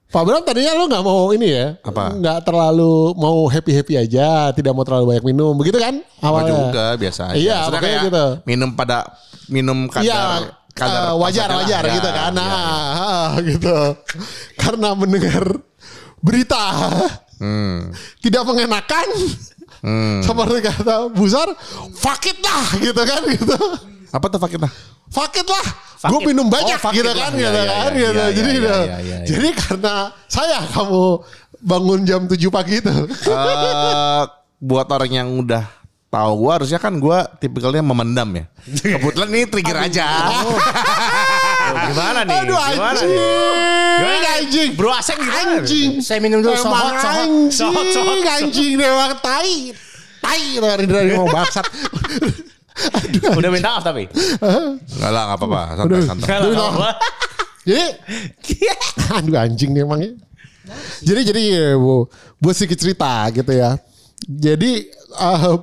Pak 0.07 0.23
Bram 0.23 0.41
tadinya 0.41 0.73
lu 0.73 0.85
nggak 0.85 1.01
mau 1.01 1.33
ini 1.33 1.49
ya, 1.49 1.73
Apa? 1.81 2.13
Nggak 2.13 2.45
terlalu 2.45 3.17
mau 3.17 3.49
happy 3.49 3.73
happy 3.73 3.93
aja, 3.97 4.53
tidak 4.53 4.71
mau 4.71 4.85
terlalu 4.85 5.09
banyak 5.09 5.25
minum, 5.25 5.57
begitu 5.57 5.81
kan? 5.81 6.05
Apa 6.21 6.27
Awalnya. 6.29 6.53
juga 6.53 6.85
biasa 6.95 7.21
aja 7.27 7.35
Iya, 7.35 7.57
Maksudnya 7.59 7.81
kayak 7.81 7.99
gitu. 8.05 8.25
minum 8.45 8.69
pada 8.71 8.97
minum 9.47 9.77
kadar 9.89 10.05
Iya, 10.05 10.21
kadar 10.71 11.01
eh, 11.01 11.13
wajar 11.17 11.47
wajar 11.55 11.81
Ya, 11.81 11.93
gitu 11.97 12.09
kan, 12.09 12.29
iya, 12.29 12.37
nah 12.37 12.45
iya. 12.45 12.61
ah, 13.01 13.31
gitu. 13.49 13.77
Karena 14.55 14.89
mendengar 14.93 15.43
berita 16.21 16.61
Hmm. 17.41 17.89
tidak 18.21 18.43
mengenakan, 18.45 19.07
seperti 20.21 20.59
kata 20.63 21.09
Busar, 21.11 21.49
fuck 21.93 22.23
it 22.25 22.37
lah 22.39 22.65
gitu 22.79 23.01
kan, 23.03 23.21
gitu. 23.29 23.57
apa 24.13 24.25
tuh 24.29 24.37
fakir 24.37 24.61
fuck 25.09 25.33
it 25.33 25.47
lah. 25.47 25.65
Fuck 26.03 26.19
Gue 26.19 26.35
minum 26.35 26.51
banyak 26.51 26.83
Oh, 26.83 26.91
gitu 26.91 27.07
it 27.07 27.15
kan, 27.15 27.31
lah. 27.31 27.39
gitu 27.39 27.47
Iya, 27.47 27.63
iya, 27.63 27.63
kan, 27.63 27.91
iya, 27.95 28.09
gitu. 28.11 28.19
iya, 28.19 28.27
jadi, 28.35 28.49
iya, 28.51 28.59
iya, 28.59 28.75
iya, 28.75 28.97
iya. 28.99 29.17
jadi 29.23 29.47
karena 29.55 29.93
saya 30.27 30.57
kamu 30.67 31.03
bangun 31.63 31.99
jam 32.03 32.21
7 32.27 32.35
pagi 32.51 32.83
itu. 32.83 32.91
Eh, 33.07 34.23
buat 34.59 34.87
orang 34.91 35.11
yang 35.15 35.29
udah 35.39 35.63
tahu 36.11 36.31
gua 36.43 36.59
harusnya 36.59 36.75
kan 36.77 36.99
gua 36.99 37.23
tipikalnya 37.39 37.79
memendam 37.79 38.27
ya. 38.35 38.45
Kebetulan 38.99 39.29
ini 39.31 39.47
trigger 39.47 39.77
aja. 39.79 40.05
Gimana 41.63 42.19
nih? 42.25 42.35
Aduh 42.43 42.59
Gimana 42.59 42.91
anjing. 42.91 43.11
nih? 43.11 43.31
Gimana 43.93 44.17
nih? 44.17 44.33
anjing. 44.43 44.69
Bro 44.75 44.91
Aseng 44.91 45.17
gimana? 45.19 45.51
Anjing. 45.61 45.89
Saya 46.03 46.19
minum 46.19 46.39
dulu, 46.43 46.55
sohot, 46.57 46.97
sohot. 46.99 47.03
anjing. 47.03 47.33
Sohot, 47.51 47.85
sohot. 47.93 48.17
Anjing 48.25 48.71
memang 48.75 49.11
tai. 49.21 49.71
Tai 50.23 50.43
Rindra 50.79 50.99
ini 51.03 51.19
mau 51.19 51.27
bangsat. 51.27 51.67
Udah 53.39 53.49
minta 53.53 53.77
maaf 53.77 53.83
tapi. 53.85 54.07
Enggak 54.09 55.11
lah, 55.13 55.21
enggak 55.29 55.39
apa-apa. 55.39 55.61
Santai, 55.77 56.01
santai. 56.07 56.27
Kalau 56.27 56.49
apa? 56.73 56.89
Jadi 57.63 57.85
aduh 59.15 59.35
anjing 59.39 59.71
nih 59.71 59.83
emangnya. 59.87 60.11
Jadi 61.03 61.21
jadi 61.27 61.41
ya, 61.43 61.67
bu, 61.75 62.07
buat 62.39 62.55
sedikit 62.55 62.79
cerita 62.79 63.27
gitu 63.35 63.51
ya. 63.51 63.75
Jadi 64.23 64.87
eh, 64.95 65.55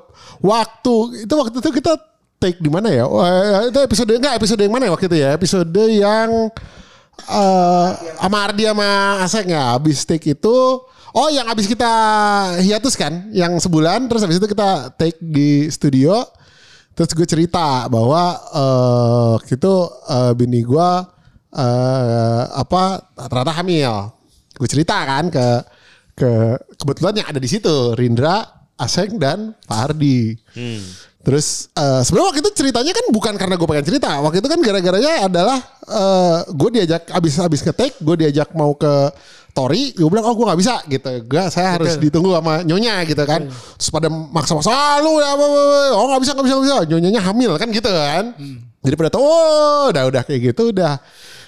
waktu 0.44 0.94
itu 1.24 1.34
waktu 1.34 1.56
itu 1.60 1.70
kita 1.72 1.92
take 2.40 2.58
di 2.58 2.72
mana 2.72 2.88
ya? 2.88 3.04
Oh, 3.04 3.20
eh, 3.20 3.68
itu 3.68 3.78
episode 3.84 4.16
enggak 4.16 4.40
episode 4.40 4.64
yang 4.64 4.72
mana 4.72 4.88
ya 4.88 4.92
waktu 4.96 5.06
itu 5.12 5.18
ya? 5.20 5.30
Episode 5.36 5.82
yang 5.92 6.48
eh 7.20 7.88
sama 8.16 8.38
Ardi 8.48 8.64
sama 8.64 8.90
Asek 9.20 9.44
ya 9.52 9.76
habis 9.76 10.08
take 10.08 10.32
itu. 10.32 10.56
Oh 11.10 11.28
yang 11.28 11.44
habis 11.46 11.68
kita 11.68 11.92
hiatus 12.64 12.96
kan? 12.96 13.28
Yang 13.30 13.68
sebulan 13.68 14.08
terus 14.08 14.24
habis 14.24 14.40
itu 14.40 14.48
kita 14.48 14.96
take 14.96 15.20
di 15.20 15.68
studio. 15.68 16.24
Terus 16.96 17.12
gue 17.12 17.28
cerita 17.28 17.86
bahwa 17.92 18.40
eh 18.56 19.36
itu 19.52 19.74
eh, 20.08 20.32
bini 20.32 20.64
gue 20.64 20.90
eh 21.52 22.42
apa 22.56 23.04
ternyata 23.28 23.52
hamil. 23.60 24.16
Gue 24.56 24.68
cerita 24.68 24.96
kan 25.04 25.28
ke 25.28 25.46
ke 26.16 26.30
kebetulan 26.80 27.20
yang 27.20 27.28
ada 27.28 27.40
di 27.40 27.48
situ 27.48 27.96
Rindra 27.96 28.44
Aseng 28.80 29.20
dan 29.20 29.52
Pak 29.68 29.92
Ardi 29.92 30.36
Terus 31.20 31.68
eh, 31.76 32.00
sebenarnya 32.00 32.28
waktu 32.32 32.40
itu 32.40 32.50
ceritanya 32.56 32.92
kan 32.96 33.04
bukan 33.12 33.34
karena 33.36 33.54
gue 33.60 33.68
pengen 33.68 33.86
cerita. 33.86 34.10
Waktu 34.24 34.40
itu 34.40 34.48
kan 34.48 34.60
gara-garanya 34.64 35.12
adalah 35.28 35.58
eh, 35.84 36.38
gue 36.48 36.70
diajak 36.80 37.12
abis 37.12 37.36
abis 37.44 37.60
ngetek, 37.60 38.00
gue 38.00 38.16
diajak 38.24 38.56
mau 38.56 38.72
ke 38.72 39.12
Tori, 39.50 39.90
gue 39.92 40.06
bilang 40.06 40.30
oh 40.30 40.34
gue 40.38 40.46
nggak 40.46 40.60
bisa 40.62 40.74
gitu. 40.86 41.10
Gue 41.26 41.42
saya 41.50 41.76
harus 41.76 41.98
ditunggu 41.98 42.32
sama 42.38 42.62
nyonya 42.64 43.02
gitu 43.04 43.20
kan. 43.26 43.50
Terus 43.50 43.90
pada 43.90 44.08
maksa-maksa 44.08 44.70
"Ah, 44.70 44.96
lu 45.02 45.18
ya, 45.18 45.34
apa, 45.34 45.44
apa, 45.44 45.58
apa." 45.58 45.78
oh 45.98 46.04
nggak 46.08 46.20
bisa 46.22 46.32
nggak 46.38 46.46
bisa 46.46 46.54
nggak 46.54 46.66
bisa. 46.70 46.76
Nyonyanya 46.88 47.20
hamil 47.20 47.52
kan 47.58 47.68
gitu 47.68 47.90
kan. 47.90 48.24
Jadi 48.80 48.94
pada 48.96 49.10
tahu 49.12 49.24
oh 49.26 49.84
udah 49.92 50.02
udah 50.08 50.22
kayak 50.24 50.54
gitu 50.54 50.72
udah. 50.72 50.96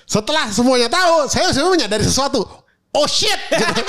Setelah 0.05 0.50
semuanya 0.52 0.91
tahu, 0.93 1.31
saya 1.31 1.49
sebenarnya 1.55 1.87
menyadari 1.87 2.05
sesuatu. 2.05 2.45
Oh 2.93 3.07
shit 3.09 3.38
gitu. 3.49 3.64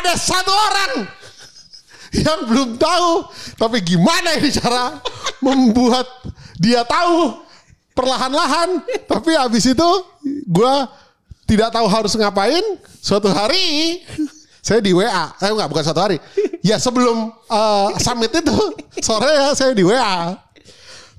Ada 0.00 0.16
satu 0.16 0.48
orang 0.54 1.04
yang 2.14 2.46
belum 2.46 2.76
tahu. 2.76 3.10
Tapi 3.58 3.78
gimana 3.84 4.38
ini 4.38 4.50
cara 4.50 4.98
membuat 5.42 6.06
dia 6.58 6.82
tahu 6.86 7.42
perlahan-lahan. 7.94 8.82
Tapi 9.06 9.30
habis 9.36 9.66
itu 9.70 9.88
gue 10.46 10.74
tidak 11.46 11.74
tahu 11.74 11.86
harus 11.90 12.14
ngapain. 12.14 12.62
Suatu 13.00 13.30
hari 13.30 14.00
saya 14.60 14.84
di 14.84 14.92
WA. 14.92 15.34
Eh 15.40 15.50
enggak 15.50 15.68
bukan 15.72 15.84
suatu 15.84 16.00
hari. 16.04 16.16
Ya 16.60 16.76
sebelum 16.76 17.32
eh, 17.32 17.88
summit 17.98 18.30
itu 18.36 18.56
sore 19.00 19.32
ya 19.32 19.56
saya 19.56 19.72
di 19.72 19.82
WA. 19.82 20.36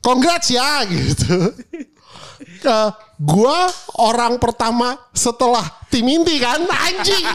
Congrats 0.02 0.54
ya 0.54 0.86
gitu. 0.86 1.50
Eh, 2.62 2.90
gua 3.18 3.70
orang 3.98 4.38
pertama 4.38 4.94
setelah 5.14 5.66
tim 5.90 6.06
inti 6.06 6.38
kan 6.38 6.62
anjing 6.62 7.26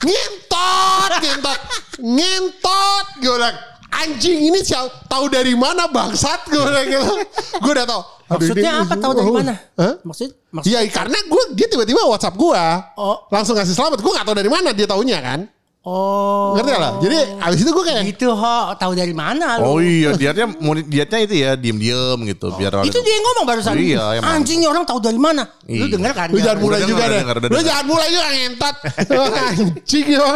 ngentot 0.00 1.10
ngentot 1.18 1.60
ngentot 2.00 3.06
gue 3.20 3.32
bilang 3.32 3.56
anjing 3.90 4.38
ini 4.48 4.60
siapa 4.62 4.88
tahu 5.04 5.26
dari 5.28 5.52
mana 5.52 5.90
bangsat? 5.90 6.46
Gue 6.46 6.62
bilang 6.62 6.86
gitu. 6.86 7.12
Gue 7.58 7.72
udah 7.74 7.84
tahu. 7.84 8.02
Aduh, 8.30 8.38
Maksudnya 8.38 8.72
ini- 8.72 8.82
apa? 8.86 8.94
Tahu 8.96 9.12
dari 9.12 9.28
oh, 9.28 9.34
mana? 9.34 9.54
Hah? 9.76 9.94
Maksud 10.00 10.28
maksud 10.54 10.68
Iya 10.70 10.78
karena 10.88 11.18
gue 11.20 11.42
dia 11.52 11.66
tiba-tiba 11.68 12.00
WhatsApp 12.06 12.38
gue 12.38 12.62
Oh. 12.96 13.18
langsung 13.28 13.58
kasih 13.58 13.74
selamat. 13.74 13.98
Gue 14.00 14.12
gak 14.14 14.24
tahu 14.24 14.36
dari 14.38 14.48
mana 14.48 14.70
dia 14.70 14.86
taunya 14.86 15.18
kan 15.20 15.44
Oh. 15.80 16.52
ngerti 16.60 16.76
lah 16.76 17.00
jadi 17.00 17.40
abis 17.40 17.64
itu 17.64 17.72
gue 17.72 17.84
kayak 17.88 18.04
Gitu 18.12 18.28
ho, 18.28 18.56
tahu 18.76 18.92
dari 18.92 19.16
mana 19.16 19.56
lu? 19.56 19.64
Oh 19.64 19.78
iya, 19.80 20.12
dietnya 20.12 20.44
mau 20.60 20.76
dietnya 20.76 21.18
itu 21.24 21.34
ya 21.40 21.56
diem-diem 21.56 22.20
gitu 22.28 22.52
biar 22.52 22.76
orang 22.76 22.84
Itu 22.84 23.00
dia 23.00 23.16
yang 23.16 23.24
ngomong 23.24 23.46
barusan. 23.48 23.72
Iya, 23.80 24.04
emang. 24.20 24.44
Anjing 24.44 24.60
orang 24.68 24.84
tahu 24.84 25.00
dari 25.00 25.16
mana? 25.16 25.48
Lu 25.64 25.88
Iya. 25.88 25.96
denger 25.96 26.12
kan? 26.12 26.28
Lu 26.28 26.36
jangan 26.36 26.58
mulai 26.60 26.80
juga 26.84 27.04
denger, 27.08 27.36
deh. 27.40 27.48
Lu 27.48 27.60
jangan 27.64 27.84
mulai 27.88 28.08
juga 28.12 28.26
ngentot. 28.28 28.76
Anjing 29.48 30.06
ya. 30.12 30.28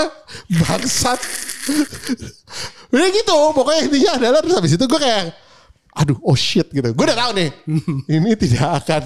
Bangsat. 0.64 1.20
Udah 2.88 3.08
gitu. 3.12 3.36
Pokoknya 3.52 3.80
intinya 3.84 4.10
adalah 4.16 4.40
terus 4.40 4.56
habis 4.56 4.72
itu 4.80 4.84
gue 4.88 5.00
kayak 5.00 5.22
aduh 5.92 6.16
oh 6.24 6.36
shit 6.38 6.72
gitu. 6.72 6.88
Gue 6.96 7.04
udah 7.04 7.18
tahu 7.20 7.30
nih. 7.36 7.48
ini 8.08 8.32
tidak 8.40 8.80
akan 8.80 9.02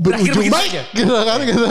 berujung 0.00 0.48
baik 0.48 0.96
gitu 0.96 1.12
kan 1.12 1.38
gitu. 1.44 1.66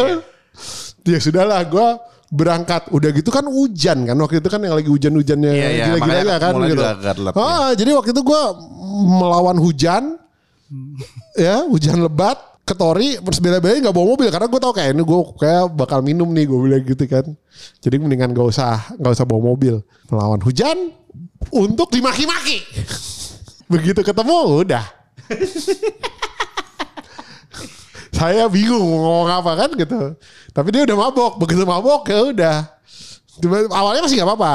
Ya 1.05 1.17
sudahlah 1.17 1.65
gue 1.65 1.87
berangkat. 2.35 2.91
Udah 2.91 3.09
gitu 3.09 3.31
kan 3.31 3.47
hujan 3.47 4.03
kan 4.03 4.15
waktu 4.19 4.43
itu 4.43 4.49
kan 4.51 4.59
yang 4.59 4.75
lagi 4.75 4.89
hujan-hujannya 4.91 5.51
Iya, 5.51 5.67
iya, 5.71 5.85
makanya 5.95 6.35
kan 6.37 6.53
gitu. 6.61 6.75
gelap, 7.15 7.33
Ah, 7.39 7.71
jadi 7.71 7.95
waktu 7.95 8.11
itu 8.11 8.21
gue 8.21 8.41
melawan 9.15 9.57
hujan 9.57 10.19
ya 11.47 11.63
hujan 11.65 12.03
lebat 12.03 12.35
ke 12.65 12.73
Tori 12.73 13.21
terus 13.21 13.37
bela-belain 13.37 13.77
nggak 13.77 13.93
bawa 13.93 14.17
mobil 14.17 14.27
karena 14.33 14.49
gue 14.49 14.59
tau 14.59 14.73
kayak 14.73 14.97
ini 14.97 15.03
gue 15.05 15.19
kayak 15.37 15.63
bakal 15.77 16.01
minum 16.01 16.25
nih 16.33 16.45
gue 16.49 16.59
bilang 16.59 16.83
gitu 16.83 17.05
kan. 17.07 17.25
Jadi 17.79 17.95
mendingan 18.01 18.33
gak 18.33 18.47
usah 18.51 18.91
nggak 18.97 19.13
usah 19.15 19.25
bawa 19.25 19.53
mobil. 19.53 19.79
Melawan 20.09 20.41
hujan 20.41 20.91
untuk 21.53 21.87
dimaki-maki. 21.89 22.59
Begitu 23.71 24.01
ketemu 24.01 24.61
udah 24.61 24.85
saya 28.15 28.47
bingung 28.47 28.79
mau 28.79 29.27
ngomong 29.27 29.29
apa 29.29 29.51
kan 29.59 29.69
gitu. 29.75 29.99
Tapi 30.55 30.67
dia 30.71 30.81
udah 30.87 30.97
mabok. 30.97 31.35
Begitu 31.43 31.67
mabok 31.67 32.07
ya 32.07 32.19
udah. 32.31 32.57
Tiba- 33.35 33.67
awalnya 33.75 34.07
masih 34.07 34.15
nggak 34.23 34.29
apa-apa. 34.31 34.53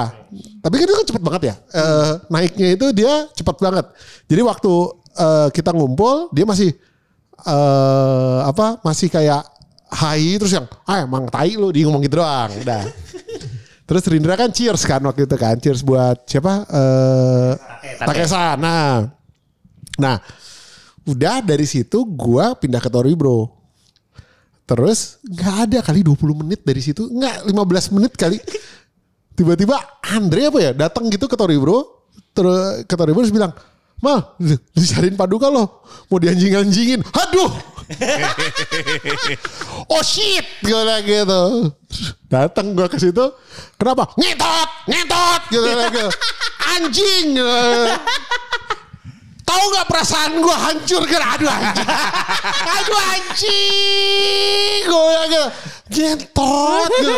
Tapi 0.64 0.74
kan 0.80 0.84
itu 0.88 0.94
kan 0.96 1.06
cepet 1.12 1.22
banget 1.22 1.42
ya. 1.52 1.54
Eh, 1.76 2.12
naiknya 2.32 2.68
itu 2.72 2.86
dia 2.96 3.28
cepet 3.36 3.56
banget. 3.60 3.86
Jadi 4.24 4.40
waktu 4.40 4.72
eh, 5.20 5.48
kita 5.52 5.70
ngumpul 5.76 6.32
dia 6.32 6.48
masih 6.48 6.72
eh 7.40 8.38
apa 8.44 8.80
masih 8.84 9.08
kayak 9.08 9.44
hai 9.90 10.36
terus 10.36 10.52
yang 10.52 10.68
ah 10.84 11.04
emang 11.04 11.24
tai 11.28 11.56
lu 11.56 11.72
dia 11.72 11.84
ngomong 11.88 12.04
gitu 12.04 12.20
doang 12.24 12.48
udah. 12.64 12.84
Terus 13.84 14.06
Rindra 14.06 14.38
kan 14.38 14.54
cheers 14.54 14.86
kan 14.86 15.02
waktu 15.02 15.26
itu 15.26 15.36
kan 15.36 15.58
cheers 15.58 15.82
buat 15.82 16.22
siapa? 16.24 16.64
Eh 16.68 17.52
Takesa. 18.00 18.54
Nah. 18.56 19.08
Nah 20.00 20.16
udah 21.08 21.40
dari 21.40 21.64
situ 21.64 22.04
gua 22.04 22.52
pindah 22.56 22.80
ke 22.80 22.92
Tori 22.92 23.16
bro 23.16 23.60
Terus 24.70 25.18
nggak 25.26 25.56
ada 25.66 25.78
kali 25.82 26.06
20 26.06 26.46
menit 26.46 26.62
dari 26.62 26.78
situ. 26.78 27.10
Nggak 27.10 27.50
15 27.50 27.94
menit 27.98 28.12
kali. 28.14 28.38
Tiba-tiba 29.34 29.74
Andre 30.14 30.46
apa 30.46 30.58
ya 30.62 30.70
datang 30.70 31.10
gitu 31.10 31.26
ke 31.26 31.34
Tori 31.34 31.58
Bro. 31.58 32.06
Terus 32.30 32.86
ke 32.86 32.94
Tori 32.94 33.10
Bro 33.10 33.26
terus 33.26 33.34
bilang, 33.34 33.50
Mal, 34.00 34.38
dicariin 34.72 35.18
paduka 35.18 35.50
loh. 35.50 35.82
Mau 36.06 36.22
dianjing-anjingin. 36.22 37.02
Aduh. 37.02 37.50
oh 39.92 40.02
shit. 40.06 40.46
Gue 40.62 40.96
gitu. 41.02 41.42
Datang 42.30 42.72
gue 42.72 42.86
ke 42.86 42.96
situ. 42.96 43.26
Kenapa? 43.74 44.14
Ngetot. 44.16 44.70
Ngetot. 44.86 45.42
Gitu 45.50 45.68
gitu. 45.68 46.06
Anjing. 46.78 47.28
Tahu 49.50 49.64
nggak 49.74 49.86
perasaan 49.90 50.32
gue 50.38 50.56
hancur 50.62 51.02
kan? 51.10 51.22
Aduh 51.34 51.50
anjing. 51.50 51.88
Aduh 52.78 53.00
anjing. 53.18 54.80
Gue 54.86 55.18
gitu. 55.26 55.46
Gentot. 55.90 56.86
Gitu. 56.86 57.16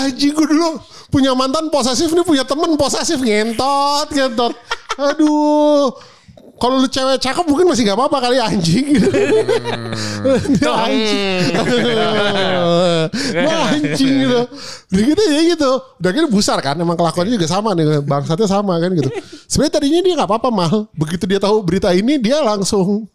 Anjing 0.00 0.32
gue 0.32 0.46
dulu 0.48 0.80
punya 1.12 1.36
mantan 1.36 1.68
posesif 1.68 2.08
nih 2.16 2.24
punya 2.24 2.48
temen 2.48 2.80
posesif 2.80 3.20
ngentot 3.20 4.08
ngentot. 4.08 4.56
Aduh. 4.96 5.92
Kalau 6.60 6.76
lu 6.76 6.88
cewek 6.92 7.16
cakep 7.16 7.44
mungkin 7.48 7.72
masih 7.72 7.88
gak 7.88 7.96
apa-apa 7.96 8.28
kali 8.28 8.36
anjing. 8.36 9.00
Dia 10.60 10.72
anjing. 10.84 11.44
Nah, 13.32 13.72
anjing 13.72 14.12
gitu. 14.28 14.40
Udah 14.92 15.02
gitu 15.08 15.22
ya 15.24 15.40
gitu. 15.56 15.70
Udah 15.96 16.10
gitu 16.12 16.26
busar 16.28 16.60
kan. 16.60 16.76
Emang 16.76 17.00
kelakuannya 17.00 17.32
juga 17.40 17.48
sama 17.48 17.72
nih. 17.72 18.04
Bangsatnya 18.04 18.44
sama 18.44 18.76
kan 18.76 18.92
gitu. 18.92 19.08
Sebenarnya 19.48 19.72
tadinya 19.80 20.00
dia 20.04 20.12
gak 20.20 20.28
apa-apa 20.28 20.48
mal. 20.52 20.74
Begitu 20.92 21.24
dia 21.24 21.40
tahu 21.40 21.64
berita 21.64 21.96
ini 21.96 22.20
dia 22.20 22.44
langsung 22.44 23.08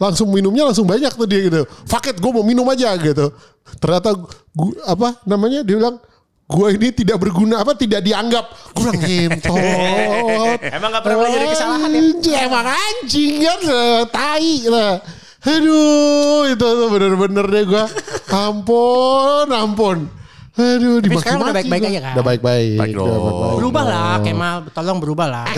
langsung 0.00 0.32
minumnya 0.32 0.66
langsung 0.66 0.88
banyak 0.90 1.12
tuh 1.14 1.28
dia 1.30 1.46
gitu. 1.46 1.62
Fuck 1.86 2.10
it, 2.10 2.16
gue 2.18 2.30
mau 2.34 2.42
minum 2.42 2.66
aja 2.66 2.96
gitu. 2.98 3.30
Ternyata 3.78 4.16
gua, 4.56 4.72
apa 4.88 5.22
namanya 5.28 5.62
dia 5.62 5.76
bilang 5.78 6.02
gue 6.50 6.68
ini 6.74 6.90
tidak 6.90 7.22
berguna 7.22 7.62
apa 7.62 7.78
tidak 7.78 8.02
dianggap 8.02 8.42
bilang 8.74 8.98
ngentot 8.98 10.58
Emang 10.76 10.90
gak 10.90 11.02
pernah 11.06 11.18
belajar 11.22 11.46
kesalahan 11.46 11.90
ya? 11.94 12.02
Emang 12.42 12.66
anjing 12.66 13.34
kan 13.38 13.60
eh, 13.62 14.02
tai 14.10 14.54
lah 14.66 14.94
aduh 15.40 16.44
itu 16.44 16.60
tuh 16.60 16.88
bener-bener 16.92 17.46
deh 17.48 17.64
gue 17.64 17.84
ampun 18.28 19.48
ampun 19.48 20.04
aduh 20.52 21.00
Tapi 21.00 21.16
sekarang 21.16 21.40
udah 21.40 21.56
baik-baik 21.56 21.82
aja 21.88 22.00
kan? 22.04 22.12
udah 22.12 22.24
baik-baik 22.26 22.76
Baik 22.76 22.92
udah 22.92 23.00
dong. 23.00 23.24
baik-baik. 23.24 23.56
Berubah 23.56 23.84
lah 23.86 24.20
Kemal, 24.20 24.56
tolong 24.76 24.98
berubah 25.00 25.26
lah. 25.30 25.46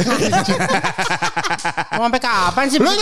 Mau 1.98 2.06
sampai 2.06 2.22
kapan 2.22 2.64
sih? 2.70 2.78
Lu 2.78 2.86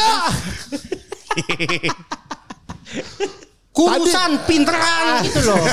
Kurusan 3.70 4.50
pinteran 4.50 5.22
gitu 5.22 5.46
loh. 5.46 5.62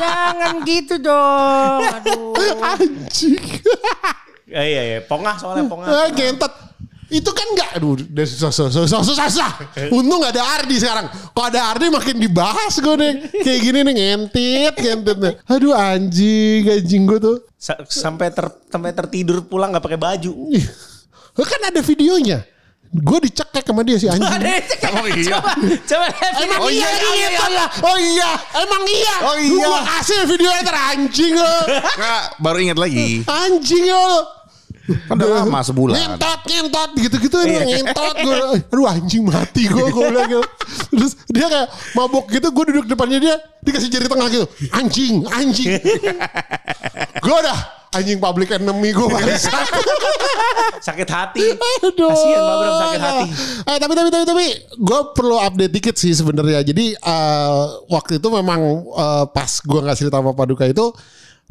Jangan 0.00 0.52
gitu 0.68 0.94
dong. 1.00 1.80
Aduh. 1.80 2.36
anjing 2.60 3.40
Iya 4.48 4.62
iya 4.64 4.82
iya, 4.96 4.98
pongah 5.04 5.36
soalnya 5.36 5.68
pongah. 5.68 5.88
Ah, 5.88 6.08
gentot. 6.12 6.52
Itu 7.08 7.32
kan 7.32 7.48
enggak 7.56 7.80
aduh 7.80 7.96
udah 7.96 8.26
susah 8.28 8.52
susah 8.52 8.84
susah 8.84 9.00
susah 9.00 9.26
susah. 9.32 9.50
Untung 9.88 10.20
gak 10.20 10.36
ada 10.36 10.60
Ardi 10.60 10.76
sekarang. 10.76 11.08
Kalau 11.08 11.46
ada 11.48 11.72
Ardi 11.72 11.88
makin 11.88 12.20
dibahas 12.20 12.76
gue 12.76 12.94
nih. 13.00 13.12
Kayak 13.40 13.60
gini 13.64 13.78
nih 13.80 13.94
ngentit 13.96 14.74
ngentit 14.76 15.16
nih. 15.16 15.34
Aduh 15.48 15.72
anjing 15.72 16.68
anjing 16.68 17.08
gue 17.08 17.16
tuh. 17.16 17.36
Sa- 17.56 17.80
sampai 17.88 18.28
ter 18.28 18.44
sampai 18.68 18.92
tertidur 18.92 19.40
pulang 19.40 19.72
nggak 19.72 19.88
pakai 19.88 19.96
baju. 19.96 20.52
Kan 21.32 21.60
ada 21.64 21.80
videonya. 21.80 22.44
Gue 22.88 23.18
dicekek 23.20 23.64
sama 23.68 23.84
dia 23.84 24.00
si 24.00 24.08
anjing. 24.08 24.24
Ada 24.24 24.48
cek. 24.64 24.80
Emang 24.88 25.06
iya? 25.12 25.36
Coba, 25.36 25.50
coba 25.84 26.04
lihat 26.08 26.32
Emang 26.40 26.60
video. 26.64 26.72
iya, 26.72 26.88
Oh, 26.88 27.12
iya, 27.12 27.28
iya, 27.28 27.64
Oh 27.84 27.96
iya, 28.00 28.30
emang 28.64 28.82
iya. 28.88 29.14
Oh 29.28 29.36
iya. 29.36 29.66
gua 29.68 29.80
kasih 29.84 30.18
videonya 30.24 30.62
teranjing 30.64 31.32
lo. 31.36 31.56
Nggak, 31.68 32.22
baru 32.40 32.58
ingat 32.64 32.78
lagi. 32.80 33.08
Anjing 33.28 33.84
lo. 33.92 34.16
Kan 34.88 35.20
udah 35.20 35.44
lama 35.44 35.60
sebulan. 35.60 35.94
Ngentot, 36.00 36.40
ngentot 36.48 36.90
gitu-gitu 36.96 37.36
ngentot 37.44 38.14
gue. 38.24 38.36
Aduh 38.72 38.88
anjing 38.88 39.20
mati 39.20 39.68
gue 39.68 39.84
gue 39.84 40.04
bilang 40.08 40.24
gitu. 40.32 40.42
Terus 40.96 41.12
dia 41.28 41.44
kayak 41.44 41.68
mabok 41.92 42.24
gitu 42.32 42.48
gue 42.48 42.64
duduk 42.72 42.86
depannya 42.88 43.20
dia 43.20 43.36
dikasih 43.60 43.92
jari 43.92 44.08
tengah 44.08 44.32
gitu. 44.32 44.46
Anjing, 44.72 45.28
anjing. 45.28 45.76
gue 47.24 47.36
udah 47.36 47.58
anjing 47.90 48.18
public 48.18 48.50
enemy 48.50 48.90
gue. 48.90 49.08
Sakit 50.78 51.08
hati. 51.10 51.42
Aduh. 51.82 52.08
Kasian 52.08 52.38
Mbak 52.38 52.56
Bram 52.56 52.74
sakit 52.78 53.00
hati. 53.02 53.28
Eh 53.66 53.76
tapi 53.76 53.92
tapi 53.92 54.08
tapi 54.08 54.24
tapi 54.24 54.46
gue 54.78 55.00
perlu 55.12 55.36
update 55.36 55.72
dikit 55.72 55.94
sih 55.98 56.14
sebenarnya. 56.14 56.62
Jadi 56.62 56.94
eh, 56.94 57.62
waktu 57.88 58.22
itu 58.22 58.28
memang 58.30 58.60
eh, 58.86 59.24
pas 59.28 59.50
gue 59.58 59.80
nggak 59.82 59.98
cerita 59.98 60.22
sama 60.22 60.32
Paduka 60.32 60.64
itu 60.64 60.90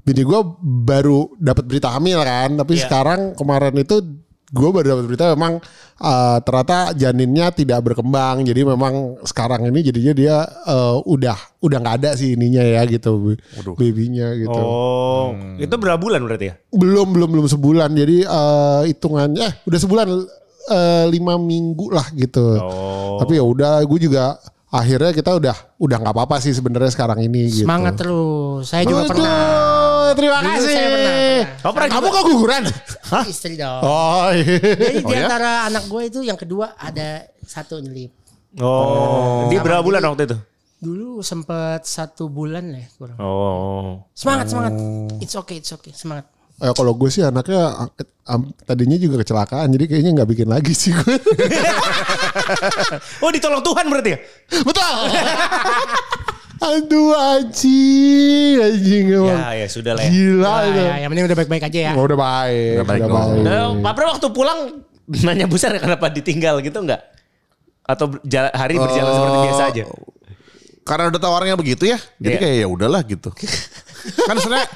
bini 0.02 0.24
gue 0.24 0.40
baru 0.64 1.36
dapat 1.36 1.64
berita 1.68 1.92
hamil 1.92 2.24
kan. 2.24 2.56
Tapi 2.56 2.74
Iya. 2.80 2.84
sekarang 2.88 3.36
kemarin 3.36 3.76
itu 3.76 4.00
gue 4.48 4.70
baru 4.72 4.96
dapat 4.96 5.06
berita 5.12 5.26
memang 5.36 5.60
eh, 6.00 6.38
ternyata 6.40 6.96
janinnya 6.96 7.52
tidak 7.52 7.84
berkembang. 7.84 8.48
Jadi 8.48 8.64
memang 8.64 9.20
sekarang 9.28 9.68
ini 9.68 9.80
jadinya 9.84 10.14
dia 10.16 10.36
eh, 10.48 10.96
udah 11.04 11.38
udah 11.60 11.78
nggak 11.84 11.96
ada 12.04 12.10
sih 12.16 12.40
ininya 12.40 12.64
ya 12.64 12.88
gitu 12.88 13.36
babynya 13.76 14.32
gitu. 14.40 14.62
Oh, 14.62 15.36
itu 15.60 15.76
berapa 15.76 16.00
bulan 16.00 16.24
berarti 16.24 16.46
ya? 16.52 16.56
Belum 16.72 17.12
belum 17.12 17.30
belum 17.36 17.48
sebulan. 17.52 17.92
Jadi 17.92 18.24
eh, 18.24 18.82
hitungannya 18.96 19.48
eh 19.48 19.54
udah 19.68 19.80
sebulan 19.84 20.08
eh, 20.72 21.06
lima 21.12 21.36
minggu 21.36 21.92
lah 21.92 22.08
gitu. 22.16 22.56
Oh. 22.60 23.20
Tapi 23.20 23.40
ya 23.40 23.44
udah, 23.44 23.84
gue 23.84 24.00
juga 24.00 24.40
akhirnya 24.68 25.16
kita 25.16 25.32
udah 25.40 25.56
udah 25.80 25.98
nggak 26.04 26.14
apa-apa 26.16 26.44
sih 26.44 26.52
sebenarnya 26.56 26.92
sekarang 26.92 27.20
ini. 27.24 27.52
Gitu. 27.52 27.64
Semangat 27.68 28.00
terus. 28.00 28.68
Saya 28.68 28.84
juga 28.84 29.08
Aduh, 29.08 29.12
pernah. 29.12 29.77
Terima 30.14 30.38
Dulu 30.40 30.50
kasih. 30.54 30.70
saya 30.70 30.88
pernah, 30.88 31.12
pernah. 31.12 31.66
Oh, 31.66 31.72
pernah 31.74 31.88
Kamu 31.90 32.06
juga? 32.06 32.20
keguguran? 32.22 32.64
Istri 33.26 33.54
dong. 33.56 33.82
Oh 33.82 34.28
iya. 34.32 34.56
Jadi 34.62 34.98
Oh, 35.02 35.10
di 35.10 35.14
ya? 35.14 35.20
antara 35.26 35.52
anak 35.66 35.84
gue 35.88 36.02
itu 36.06 36.20
yang 36.22 36.38
kedua 36.38 36.78
ada 36.78 37.26
satu 37.42 37.82
nyelip. 37.82 38.12
Oh, 38.58 39.46
dia 39.50 39.60
berapa 39.60 39.82
bulan 39.82 40.02
waktu 40.06 40.24
itu? 40.26 40.38
Dulu 40.78 41.20
sempet 41.20 41.84
satu 41.84 42.30
bulan 42.30 42.70
lah 42.70 42.80
ya, 42.80 42.90
kurang. 42.96 43.18
Oh. 43.18 44.06
Semangat, 44.14 44.46
semangat. 44.48 44.74
It's 45.20 45.34
okay, 45.34 45.58
it's 45.58 45.74
okay. 45.74 45.90
Semangat. 45.90 46.30
Eh, 46.58 46.74
kalau 46.74 46.98
gue 46.98 47.06
sih 47.08 47.22
anaknya 47.22 47.70
tadinya 48.66 48.98
juga 48.98 49.22
kecelakaan, 49.22 49.70
jadi 49.74 49.86
kayaknya 49.86 50.12
nggak 50.18 50.30
bikin 50.30 50.50
lagi 50.50 50.74
sih 50.74 50.94
gue. 50.94 51.16
Oh, 53.22 53.34
ditolong 53.34 53.62
Tuhan 53.62 53.86
berarti 53.90 54.10
ya? 54.14 54.20
Betul. 54.62 54.94
Aduh 56.58 57.14
anjing, 57.14 58.56
anjing 58.58 59.06
emang. 59.10 59.30
Ya, 59.30 59.50
ya 59.56 59.68
sudah 59.68 59.92
lah 59.94 60.02
ya. 60.02 60.10
Gila 60.10 60.56
Ya, 60.66 60.74
ya, 60.74 60.96
yang 61.00 61.10
penting 61.12 61.26
udah 61.26 61.38
baik-baik 61.38 61.64
aja 61.66 61.80
ya. 61.80 61.92
Oh, 61.94 62.04
udah 62.04 62.18
baik, 62.18 62.74
Udah 62.76 62.88
baik 62.88 63.02
udah 63.02 63.14
baik. 63.14 63.42
Nah, 63.42 63.66
Pak 63.80 63.92
Bro 63.94 64.06
waktu 64.10 64.28
pulang 64.32 64.60
nanya 65.26 65.46
besar 65.46 65.72
kenapa 65.76 66.10
ditinggal 66.10 66.60
gitu 66.60 66.82
enggak? 66.82 67.02
Atau 67.84 68.12
berjala- 68.12 68.52
hari 68.52 68.76
berjalan 68.76 69.12
seperti 69.12 69.38
biasa 69.44 69.64
aja? 69.70 69.84
Karena 70.82 71.04
udah 71.10 71.22
tawarnya 71.22 71.56
begitu 71.56 71.84
ya. 71.86 71.98
Jadi 72.18 72.36
Iya. 72.36 72.42
kayak 72.42 72.56
ya 72.58 72.68
udahlah 72.68 73.02
gitu. 73.04 73.30
kan 74.28 74.36
sebenarnya 74.36 74.68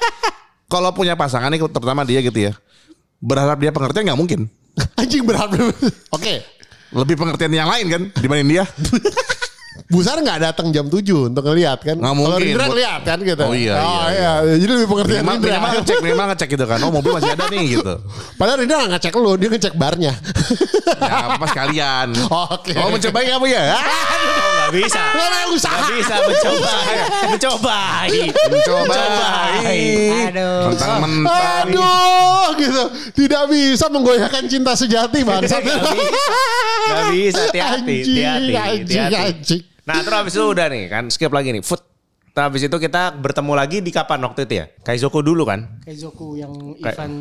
kalau 0.68 0.92
punya 0.92 1.16
pasangan 1.16 1.50
nih 1.50 1.60
terutama 1.66 2.04
dia 2.04 2.20
gitu 2.20 2.40
ya. 2.42 2.54
Berharap 3.18 3.58
dia 3.58 3.72
pengertian 3.72 4.06
nggak 4.08 4.20
mungkin. 4.20 4.40
Anjing 5.02 5.24
berat. 5.24 5.52
Oke. 6.10 6.46
Lebih 6.92 7.16
pengertian 7.16 7.52
yang 7.52 7.68
lain 7.68 7.86
kan 7.88 8.02
dibanding 8.16 8.48
dia. 8.50 8.66
Busar 9.88 10.20
nggak 10.20 10.40
datang 10.40 10.68
jam 10.72 10.88
7 10.88 11.32
untuk 11.32 11.44
ngeliat 11.48 11.80
kan? 11.80 11.96
Nggak 11.96 12.12
Kalau 12.12 12.20
mungkin. 12.20 12.44
Rindra 12.44 12.68
lihat 12.72 13.02
kan 13.04 13.18
gitu. 13.24 13.44
Oh 13.44 13.56
iya, 13.56 13.76
Oh, 13.80 14.08
iya, 14.12 14.32
iya. 14.44 14.56
Jadi 14.60 14.72
lebih 14.72 14.88
pengertian 14.88 15.24
Minimal, 15.24 15.36
Rindra. 15.36 15.48
minimal 15.52 15.72
ngecek, 15.80 15.98
minimal 16.04 16.26
ngecek 16.32 16.48
gitu 16.52 16.66
kan. 16.68 16.78
Oh 16.84 16.92
mobil 16.92 17.12
masih 17.16 17.32
ada 17.32 17.46
nih 17.48 17.64
gitu. 17.76 17.94
Padahal 18.36 18.58
Rindra 18.60 18.76
nggak 18.84 18.92
ngecek 19.00 19.14
lu, 19.16 19.32
dia 19.40 19.48
ngecek 19.48 19.74
barnya. 19.76 20.14
Ya 21.02 21.34
apa 21.34 21.46
sekalian. 21.50 22.14
Oke. 22.30 22.78
Oh 22.78 22.92
mencobai 22.92 23.26
kamu 23.26 23.46
ya? 23.48 23.64
Oh, 23.82 24.52
nggak 24.70 24.72
bisa. 24.76 25.02
Nggak 25.02 25.26
ada 25.26 25.40
usaha. 25.50 25.76
Nggak 25.82 25.92
bisa 25.98 26.14
mencoba. 26.20 26.74
mencoba. 27.26 27.80
Mencobai. 28.52 29.82
Aduh. 30.30 30.62
Mentang-mentang. 30.70 31.66
Aduh, 31.66 32.46
gitu. 32.60 32.84
Tidak 33.18 33.44
bisa 33.50 33.86
menggoyahkan 33.90 34.44
cinta 34.46 34.72
sejati 34.76 35.24
bangsat. 35.24 35.62
Nggak 35.64 37.06
bisa, 37.10 37.42
hati-hati, 37.50 37.96
Anjing, 38.04 38.26
hati-hati, 38.26 38.94
hati-hati. 38.94 39.58
Nah 39.82 39.98
terus 40.00 40.18
habis 40.18 40.34
itu 40.34 40.46
udah 40.46 40.68
nih 40.70 40.84
kan 40.88 41.04
skip 41.10 41.32
lagi 41.32 41.52
nih 41.52 41.64
food. 41.64 41.82
Nah, 42.32 42.48
habis 42.48 42.64
itu 42.64 42.72
kita 42.72 43.12
bertemu 43.12 43.52
lagi 43.52 43.78
di 43.84 43.92
kapan 43.92 44.24
waktu 44.24 44.48
itu 44.48 44.64
ya? 44.64 44.66
Kaizoko 44.88 45.20
dulu 45.20 45.44
kan? 45.44 45.84
Keizoku 45.84 46.40
yang 46.40 46.80
Kayak- 46.80 46.96
event 46.96 47.16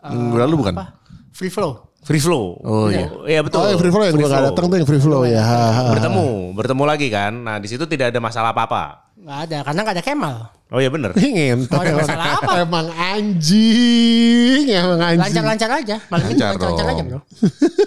uh, 0.00 0.32
lalu 0.32 0.54
bukan? 0.64 0.72
apa? 0.80 0.96
Free 1.28 1.52
flow. 1.52 1.89
Free 2.00 2.16
flow. 2.18 2.56
Oh 2.64 2.88
iya. 2.88 3.06
Iya 3.28 3.40
betul. 3.44 3.60
Oh, 3.60 3.68
yang 3.68 3.76
free 3.76 3.92
flow 3.92 4.04
yang 4.08 4.14
gue 4.14 4.20
Free 4.20 4.26
gak 4.26 4.40
flow. 4.40 4.48
datang 4.50 4.64
tuh 4.66 4.76
yang 4.80 4.88
free 4.88 5.02
flow 5.02 5.22
ya. 5.22 5.42
Ha, 5.44 5.60
ha. 5.68 5.82
Bertemu, 5.92 6.26
bertemu 6.56 6.84
lagi 6.88 7.06
kan. 7.08 7.32
Nah 7.36 7.56
di 7.60 7.68
situ 7.68 7.84
tidak 7.84 8.08
ada 8.08 8.18
masalah 8.18 8.56
apa-apa. 8.56 9.12
Nggak 9.20 9.38
ada 9.46 9.58
karena 9.62 9.80
nggak 9.84 9.96
ada 10.00 10.04
Kemal. 10.04 10.36
Oh 10.70 10.78
iya 10.78 10.88
bener. 10.88 11.10
Ngentot. 11.12 11.76
Oh, 11.76 11.82
ada 11.82 11.92
masalah 11.92 12.26
apa? 12.40 12.52
Emang 12.62 12.86
anjing, 12.88 14.64
emang 14.70 15.00
anjing. 15.02 15.22
Lancar-lancar 15.28 15.70
aja. 15.76 15.96
Malam 16.08 16.24
ini 16.24 16.32
Lancar 16.32 16.48
lancar-lancar 16.54 16.84
dong. 16.84 16.94
aja 16.94 17.02
bro. 17.04 17.20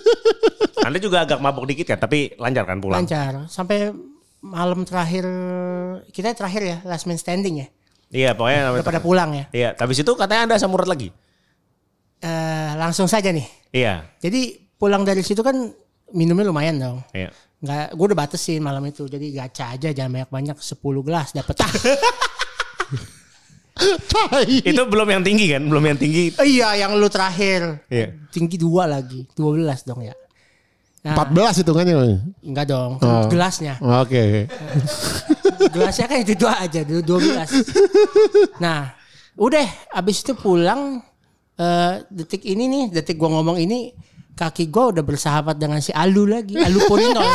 Anda 0.88 1.00
juga 1.00 1.18
agak 1.24 1.40
mabuk 1.40 1.64
dikit 1.64 1.86
kan, 1.88 1.98
tapi 1.98 2.36
lancar 2.36 2.68
kan 2.68 2.78
pulang. 2.78 3.00
Lancar. 3.00 3.48
Sampai 3.48 3.90
malam 4.44 4.84
terakhir 4.84 5.24
kita 6.12 6.36
terakhir 6.36 6.62
ya 6.62 6.78
last 6.84 7.08
man 7.08 7.16
standing 7.16 7.64
ya. 7.64 7.68
Iya 8.12 8.30
pokoknya. 8.36 8.70
Udah 8.70 8.86
pada 8.86 9.02
pulang 9.02 9.32
ya. 9.34 9.46
Iya, 9.50 9.70
habis 9.74 9.98
itu 9.98 10.12
katanya 10.14 10.46
Anda 10.46 10.56
asam 10.60 10.70
urat 10.70 10.86
lagi. 10.86 11.10
Eh 12.20 12.72
langsung 12.76 13.08
saja 13.08 13.32
nih. 13.32 13.48
Iya. 13.74 14.06
Jadi 14.22 14.70
pulang 14.78 15.02
dari 15.02 15.26
situ 15.26 15.42
kan 15.42 15.74
minumnya 16.14 16.46
lumayan 16.48 16.78
dong. 16.78 16.98
Iya. 17.12 17.34
Nggak, 17.64 17.96
gue 17.96 18.06
udah 18.12 18.20
batesin 18.20 18.62
malam 18.62 18.84
itu. 18.86 19.10
Jadi 19.10 19.34
gacha 19.34 19.74
aja 19.74 19.90
jangan 19.90 20.22
banyak-banyak 20.22 20.58
10 20.62 21.08
gelas 21.08 21.34
dapet. 21.34 21.56
Tai. 24.14 24.46
Itu 24.62 24.86
belum 24.86 25.10
yang 25.10 25.24
tinggi 25.26 25.50
kan? 25.50 25.66
Belum 25.66 25.82
yang 25.82 25.98
tinggi. 25.98 26.30
iya 26.46 26.78
yang 26.78 26.94
lu 26.94 27.10
terakhir. 27.10 27.82
Iya. 27.90 28.14
Tinggi 28.30 28.62
dua 28.62 28.86
lagi. 28.86 29.26
12 29.34 29.90
dong 29.90 30.06
ya. 30.06 30.14
Nah, 31.04 31.20
14 31.20 31.66
hitungannya. 31.66 31.96
Enggak 32.46 32.66
dong. 32.70 33.02
Oh. 33.02 33.28
Gelasnya. 33.28 33.76
Oke. 33.82 34.48
Gelasnya 35.74 36.06
kan 36.08 36.18
itu 36.22 36.38
dua 36.38 36.54
aja. 36.64 36.80
Dua, 36.86 37.02
dua 37.02 37.20
gelas. 37.20 37.50
Nah. 38.64 38.94
Udah. 39.36 39.66
Abis 39.92 40.22
itu 40.22 40.38
pulang. 40.38 41.02
Eh, 41.58 41.94
detik 42.10 42.44
ini 42.46 42.64
nih. 42.66 42.84
Detik 42.94 43.18
gua 43.18 43.30
ngomong 43.40 43.58
ini. 43.60 43.94
Kaki 44.34 44.74
gua 44.74 44.90
udah 44.90 45.06
bersahabat 45.06 45.62
dengan 45.62 45.78
si 45.78 45.94
Alu 45.94 46.26
lagi. 46.26 46.58
Alu 46.58 46.82
Porinol. 46.90 47.22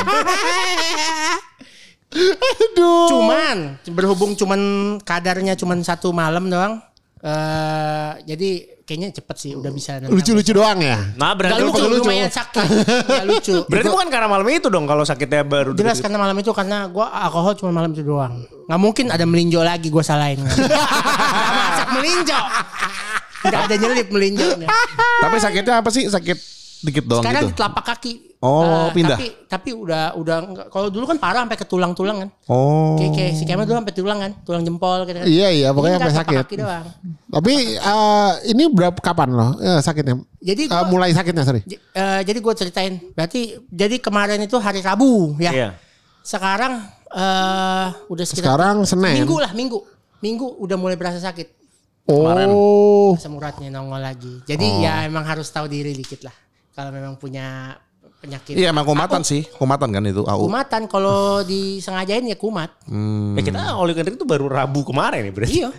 Aduh. 2.08 3.06
Cuman 3.12 3.56
berhubung 3.92 4.32
cuman 4.32 4.60
kadarnya 5.04 5.54
cuman 5.54 5.84
satu 5.84 6.10
malam 6.10 6.48
doang. 6.48 6.80
eh 7.18 8.14
jadi 8.22 8.78
kayaknya 8.86 9.10
cepet 9.10 9.36
sih 9.36 9.52
udah 9.58 9.74
bisa. 9.74 9.98
Lucu-lucu 10.06 10.54
doang 10.54 10.78
ya? 10.78 10.96
Nah 11.18 11.34
Gak 11.34 11.50
berarti, 11.50 11.60
lucu, 11.66 11.82
lucu. 11.82 12.06
lumayan 12.06 12.30
sakit. 12.30 12.66
Gak 13.04 13.26
lucu. 13.26 13.54
berarti 13.70 13.88
bukan 13.90 14.08
karena 14.08 14.30
malam 14.30 14.46
itu 14.46 14.70
dong 14.70 14.86
kalau 14.86 15.02
sakitnya 15.02 15.42
baru 15.42 15.74
Jelas 15.74 15.98
karena 15.98 16.14
malam 16.16 16.38
itu 16.38 16.54
karena 16.54 16.86
gua 16.86 17.10
alkohol 17.10 17.58
cuma 17.58 17.74
malam 17.74 17.90
itu 17.90 18.06
doang. 18.06 18.46
Nggak 18.70 18.80
mungkin 18.80 19.06
ada 19.10 19.26
melinjo 19.26 19.66
lagi 19.66 19.90
gua 19.90 20.06
salahin. 20.06 20.40
Gak 20.46 20.54
masak 21.58 21.88
melinjo. 21.98 22.38
Gak 23.40 23.62
ada 23.64 23.74
nyelip 23.76 24.08
melinjonya. 24.08 24.68
Tapi 25.24 25.36
sakitnya 25.38 25.74
apa 25.78 25.88
sih? 25.88 26.04
Sakit 26.04 26.38
dikit 26.78 27.04
doang 27.04 27.22
Sekarang 27.22 27.42
gitu. 27.42 27.50
di 27.50 27.56
telapak 27.56 27.84
kaki. 27.86 28.12
Oh, 28.38 28.62
Eh, 28.62 28.94
pindah. 28.94 29.18
Tapi, 29.18 29.28
tapi 29.50 29.70
udah 29.74 30.14
udah 30.14 30.36
kalau 30.70 30.86
dulu 30.88 31.10
kan 31.10 31.18
parah 31.18 31.42
sampai 31.42 31.58
ke 31.58 31.66
tulang-tulang 31.66 32.22
kan. 32.22 32.28
Oh. 32.46 32.94
Kayak, 32.94 33.10
kayak 33.12 33.32
si 33.34 33.42
Kemal 33.42 33.66
dulu 33.66 33.74
sampai 33.76 33.90
tulang 33.92 34.18
kan, 34.20 34.32
tulang 34.46 34.62
jempol 34.62 35.02
gitu 35.02 35.18
kan. 35.18 35.26
Iya, 35.26 35.48
iya, 35.50 35.68
pokoknya 35.72 35.98
sampai 35.98 36.06
telapak 36.08 36.22
sakit. 36.22 36.38
Kaki 36.40 36.54
doang. 36.56 36.84
Tapi 37.28 37.52
eh, 37.74 38.32
ini 38.46 38.62
berapa 38.70 38.94
kapan 38.94 39.28
loh 39.28 39.50
eh, 39.58 39.80
sakitnya? 39.80 40.22
Jadi 40.38 40.62
gua- 40.70 40.86
mulai 40.86 41.10
sakitnya 41.10 41.42
sorry. 41.42 41.66
Eh, 41.66 42.20
jadi 42.22 42.38
gue 42.38 42.54
ceritain. 42.54 42.94
Berarti 43.10 43.40
jadi 43.66 43.98
kemarin 43.98 44.38
itu 44.38 44.54
hari 44.56 44.78
Rabu 44.78 45.34
ya. 45.36 45.50
Iya. 45.50 45.68
Sekarang 46.22 46.78
eh 47.10 47.86
udah 48.06 48.22
sekitar 48.24 48.54
Sekarang 48.54 48.76
Senin. 48.84 49.18
minggu 49.18 49.34
lah 49.36 49.50
minggu. 49.50 49.82
Minggu 50.18 50.46
udah 50.58 50.76
mulai 50.76 50.94
berasa 50.94 51.18
sakit. 51.18 51.57
Oh. 52.08 53.12
Asam 53.12 53.36
uratnya 53.36 53.68
nongol 53.68 54.00
lagi. 54.00 54.40
Jadi 54.48 54.66
ya 54.80 55.04
emang 55.04 55.28
harus 55.28 55.52
tahu 55.52 55.68
diri 55.68 55.92
dikit 55.92 56.24
lah. 56.24 56.32
Kalau 56.72 56.88
memang 56.88 57.20
punya 57.20 57.76
penyakit. 58.18 58.56
Iya 58.56 58.72
emang 58.72 58.88
kumatan 58.88 59.20
Aku- 59.20 59.28
sih. 59.28 59.42
Kumatan 59.44 59.88
kan 59.92 60.02
itu. 60.08 60.24
AU. 60.24 60.48
Kumatan 60.48 60.82
kalau 60.88 61.44
disengajain 61.44 62.24
ya 62.24 62.36
kumat. 62.40 62.72
Ya 63.36 63.42
kita 63.44 63.60
all 63.76 63.92
you 63.92 63.94
can 63.94 64.08
drink 64.08 64.16
itu 64.16 64.26
baru 64.26 64.48
Rabu 64.48 64.88
kemarin 64.88 65.28
ya 65.28 65.32
berarti. 65.32 65.54
Iya. 65.60 65.70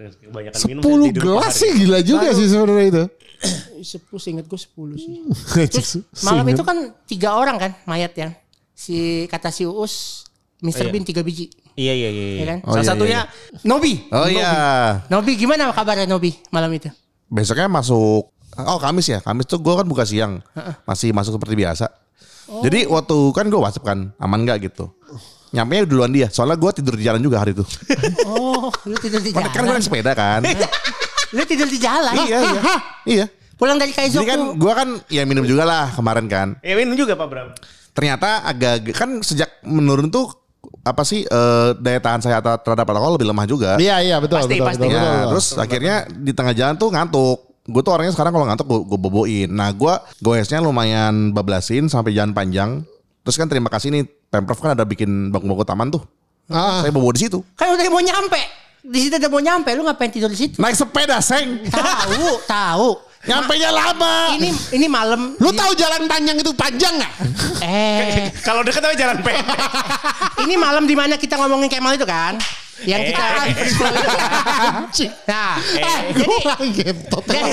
Kebanyakan 0.00 0.58
10 0.82 0.82
tidur 0.82 1.22
gelas 1.22 1.54
sih 1.54 1.70
gila 1.70 2.02
juga 2.02 2.34
sih 2.34 2.50
sebenarnya 2.50 2.86
itu. 2.90 3.04
Sepuluh 3.86 4.20
seingat 4.20 4.50
gue 4.50 4.58
sepuluh 4.58 4.98
sih. 4.98 5.22
Terus 5.72 6.02
malam 6.26 6.44
itu 6.50 6.66
kan 6.66 6.90
tiga 7.06 7.38
orang 7.38 7.56
kan 7.56 7.72
mayat 7.86 8.12
yang 8.18 8.34
si 8.74 9.24
kata 9.30 9.54
si 9.54 9.62
Uus, 9.64 10.26
Mr. 10.60 10.88
Bean 10.88 11.02
tiga 11.02 11.20
biji, 11.20 11.48
Iya 11.72 11.92
iya 11.92 12.08
iya. 12.08 12.24
ya 12.36 12.46
kan? 12.46 12.58
Oh, 12.62 12.72
Salah 12.74 12.82
iya, 12.82 12.90
satunya 12.92 13.20
Nobi. 13.62 13.92
Oh 14.10 14.28
iya. 14.28 14.52
Nobi 15.08 15.32
gimana 15.34 15.68
kabarnya 15.70 16.04
Nobi 16.04 16.36
malam 16.48 16.68
itu? 16.70 16.92
Besoknya 17.26 17.66
masuk 17.66 18.28
Oh 18.58 18.76
Kamis 18.76 19.06
ya 19.06 19.22
Kamis 19.22 19.46
tuh 19.46 19.56
gue 19.56 19.70
kan 19.70 19.86
buka 19.86 20.02
siang 20.02 20.42
Masih 20.82 21.14
masuk 21.14 21.38
seperti 21.38 21.54
biasa 21.54 21.86
Jadi 22.60 22.84
waktu 22.84 23.14
kan 23.30 23.46
gue 23.46 23.54
whatsapp 23.54 23.86
kan 23.86 24.10
Aman 24.18 24.42
gak 24.42 24.58
gitu 24.60 24.90
Nyampe 25.50 25.86
duluan 25.86 26.10
dia 26.10 26.26
Soalnya 26.26 26.58
gue 26.58 26.70
tidur 26.74 26.98
di 26.98 27.06
jalan 27.06 27.22
juga 27.22 27.38
hari 27.38 27.54
itu 27.54 27.62
Oh, 28.26 28.66
lu 28.84 28.98
tidur 28.98 29.22
di 29.22 29.30
Kan 29.30 29.46
gue 29.46 29.54
jalan. 29.54 29.78
naik 29.78 29.86
sepeda 29.86 30.12
kan 30.12 30.42
Lu 31.30 31.42
tidur 31.46 31.70
di 31.70 31.78
jalan. 31.78 32.14
Iya 32.18 32.38
iya 32.42 32.62
Iya 33.06 33.26
Pulang 33.54 33.78
dari 33.78 33.94
Kaizo 33.94 34.18
Jadi 34.18 34.26
kan 34.26 34.40
gue 34.58 34.72
kan 34.74 34.88
Ya 35.06 35.22
minum 35.22 35.46
juga 35.46 35.62
lah 35.62 35.94
kemarin 35.94 36.26
kan 36.26 36.48
Ya 36.60 36.74
minum 36.74 36.98
juga 36.98 37.14
Pak 37.14 37.28
Bram. 37.30 37.54
Ternyata 37.94 38.42
agak 38.42 38.90
Kan 38.90 39.22
sejak 39.22 39.62
menurun 39.62 40.10
tuh 40.10 40.34
Apa 40.90 41.02
sih 41.02 41.22
eh, 41.22 41.68
Daya 41.78 41.98
tahan 41.98 42.18
saya 42.18 42.42
terhadap 42.42 42.82
alkohol 42.84 43.14
lebih 43.14 43.30
lemah 43.30 43.46
juga 43.46 43.70
Iya 43.78 44.02
iya 44.02 44.16
betul 44.18 44.42
Pasti, 44.42 44.58
betul, 44.58 44.66
pasti. 44.66 44.80
betul, 44.80 44.90
Ya, 44.90 44.98
betul, 44.98 45.14
betul. 45.14 45.28
terus 45.30 45.46
akhirnya 45.54 45.94
di 46.10 46.32
tengah 46.34 46.50
jalan 46.52 46.74
tuh 46.74 46.88
ngantuk. 46.90 47.38
Gue 47.62 47.80
tuh 47.80 47.92
orangnya 47.92 48.10
sekarang 48.10 48.32
kalau 48.32 48.46
ngantuk 48.50 48.66
gue, 48.66 48.80
gue 48.84 48.98
boboin. 48.98 49.48
Nah 49.48 49.70
gue 49.70 49.92
goesnya 50.18 50.58
lumayan 50.58 51.30
bablasin 51.30 51.86
sampai 51.86 52.10
jalan 52.10 52.34
panjang. 52.34 52.82
Terus 53.22 53.36
kan 53.36 53.46
terima 53.46 53.68
kasih 53.68 53.92
nih 53.92 54.02
Pemprov 54.26 54.58
kan 54.58 54.74
ada 54.74 54.82
bikin 54.82 55.30
bangku-bangku 55.30 55.62
taman 55.62 55.90
tuh. 55.90 56.02
Ah, 56.46 56.82
Saya 56.82 56.90
bobo 56.90 57.10
di 57.10 57.22
situ. 57.22 57.38
Kan 57.54 57.70
udah 57.70 57.86
mau 57.86 58.02
nyampe. 58.02 58.42
Di 58.80 59.06
situ 59.06 59.14
udah 59.14 59.28
mau 59.28 59.38
nyampe, 59.38 59.70
lu 59.76 59.84
ngapain 59.84 60.08
tidur 60.08 60.26
di 60.26 60.38
situ? 60.40 60.56
Naik 60.56 60.72
sepeda 60.72 61.20
seng. 61.20 61.62
Tahu, 61.68 62.26
tahu. 62.48 62.88
Nyampe 63.20 63.52
nya 63.60 63.68
lama. 63.68 64.32
Ini 64.32 64.48
ini 64.80 64.86
malam. 64.88 65.36
lu 65.36 65.50
tahu 65.52 65.76
jalan 65.76 66.08
panjang 66.08 66.40
itu 66.40 66.52
panjang 66.56 66.96
nggak? 66.96 67.12
Eh, 67.60 68.32
Kalau 68.46 68.64
deket 68.64 68.80
tapi 68.80 68.96
jalan 68.96 69.20
pendek. 69.20 69.44
ini 70.48 70.56
malam 70.56 70.88
di 70.88 70.96
mana 70.96 71.20
kita 71.20 71.36
ngomongin 71.36 71.68
Kemal 71.68 72.00
itu 72.00 72.08
kan? 72.08 72.40
Yang 72.80 73.12
kita 73.12 73.20
Eh. 73.20 73.44
Nah, 75.28 75.60
Eh, 75.60 75.98
jadi 76.16 76.96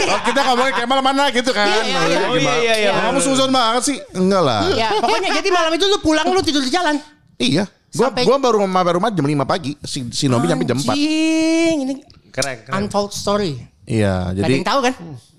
Oh, 0.07 0.19
kita 0.23 0.39
ngomongin 0.47 0.73
Kemal 0.79 0.99
mana 1.03 1.27
gitu 1.35 1.51
kan. 1.51 1.67
Iya, 1.67 1.83
iya, 1.83 1.99
iya. 2.07 2.19
Oh 2.31 2.35
iya 2.39 2.55
iya 2.63 2.75
iya. 2.79 2.91
Kamu 3.11 3.19
suzon 3.19 3.51
banget 3.51 3.91
sih. 3.91 3.97
Enggak 4.15 4.41
lah. 4.47 4.71
ya 4.71 4.95
pokoknya 5.03 5.35
jadi 5.43 5.49
malam 5.51 5.71
itu 5.75 5.83
lu 5.83 5.99
pulang 5.99 6.31
lu 6.31 6.39
tidur 6.39 6.63
di 6.63 6.71
jalan. 6.71 6.95
Iya. 7.35 7.67
Gua 7.91 8.07
gua 8.15 8.37
baru 8.39 8.63
baru 8.63 9.03
rumah 9.03 9.11
jam 9.11 9.27
5 9.27 9.43
pagi. 9.43 9.75
Si, 9.83 10.07
si 10.15 10.31
Nobi 10.31 10.47
nyampe 10.47 10.63
jam 10.63 10.79
4. 10.79 10.95
Anjing, 10.95 11.75
ini 11.83 11.93
Keren 12.31 12.55
keren. 12.63 12.73
untold 12.87 13.11
story. 13.11 13.76
Iya, 13.87 14.35
Gak 14.35 14.35
ada 14.35 14.39
jadi 14.43 14.53
yang 14.59 14.67
tahu 14.67 14.79
kan? 14.83 14.93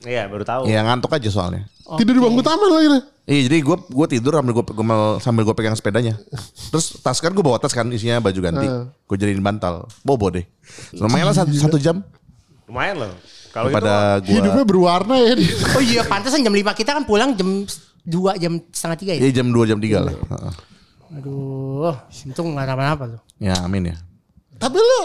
Iya 0.08 0.22
baru 0.30 0.44
tahu. 0.46 0.62
ya 0.64 0.80
ngantuk 0.80 1.12
aja 1.12 1.28
soalnya. 1.28 1.62
Tidur 2.00 2.16
di 2.16 2.22
bangku 2.24 2.40
taman 2.40 2.68
lagi. 2.72 2.88
nih. 2.88 3.02
Iya 3.28 3.40
jadi 3.44 3.56
gue 3.60 3.76
gue 3.92 4.06
tidur 4.08 4.32
sambil 4.40 4.52
gue 4.56 4.64
sambil 5.20 5.42
gue 5.44 5.52
pegang 5.52 5.76
sepedanya. 5.76 6.16
Terus 6.72 6.96
tas 7.04 7.20
kan 7.20 7.36
gue 7.36 7.44
bawa 7.44 7.60
tas 7.60 7.76
kan 7.76 7.84
isinya 7.92 8.24
baju 8.24 8.40
ganti. 8.40 8.66
Gue 9.04 9.16
jadiin 9.20 9.44
bantal. 9.44 9.84
Bobo 10.00 10.32
deh. 10.32 10.48
Lumayan 10.96 11.28
lah 11.28 11.36
satu, 11.36 11.52
satu 11.52 11.76
jam 11.76 12.00
Lumayan 12.64 13.04
loh. 13.04 13.12
Kalau 13.52 13.68
itu 13.68 13.76
daripada 13.76 14.20
gue. 14.24 14.32
Hidupnya 14.32 14.64
berwarna 14.64 15.16
ya. 15.20 15.32
dia. 15.36 15.52
Oh 15.76 15.82
iya, 15.84 16.00
pantesan 16.04 16.44
jam 16.44 16.52
5 16.52 16.72
kita 16.72 16.90
kan 16.96 17.04
pulang 17.04 17.32
jam 17.36 17.64
2 18.08 18.40
jam 18.40 18.52
setengah 18.72 18.96
3 18.96 19.16
ya. 19.16 19.20
Iya 19.28 19.32
jam 19.40 19.48
2 19.52 19.68
jam 19.68 19.78
3 19.80 20.04
lah. 20.08 20.12
Heeh. 20.16 20.52
Aduh, 21.20 21.96
untung 22.28 22.52
nggak 22.52 22.68
apa-apa 22.68 23.04
tuh. 23.16 23.20
Ya 23.40 23.56
amin 23.64 23.92
ya. 23.92 23.96
Tapi 24.60 24.76
lu 24.76 25.00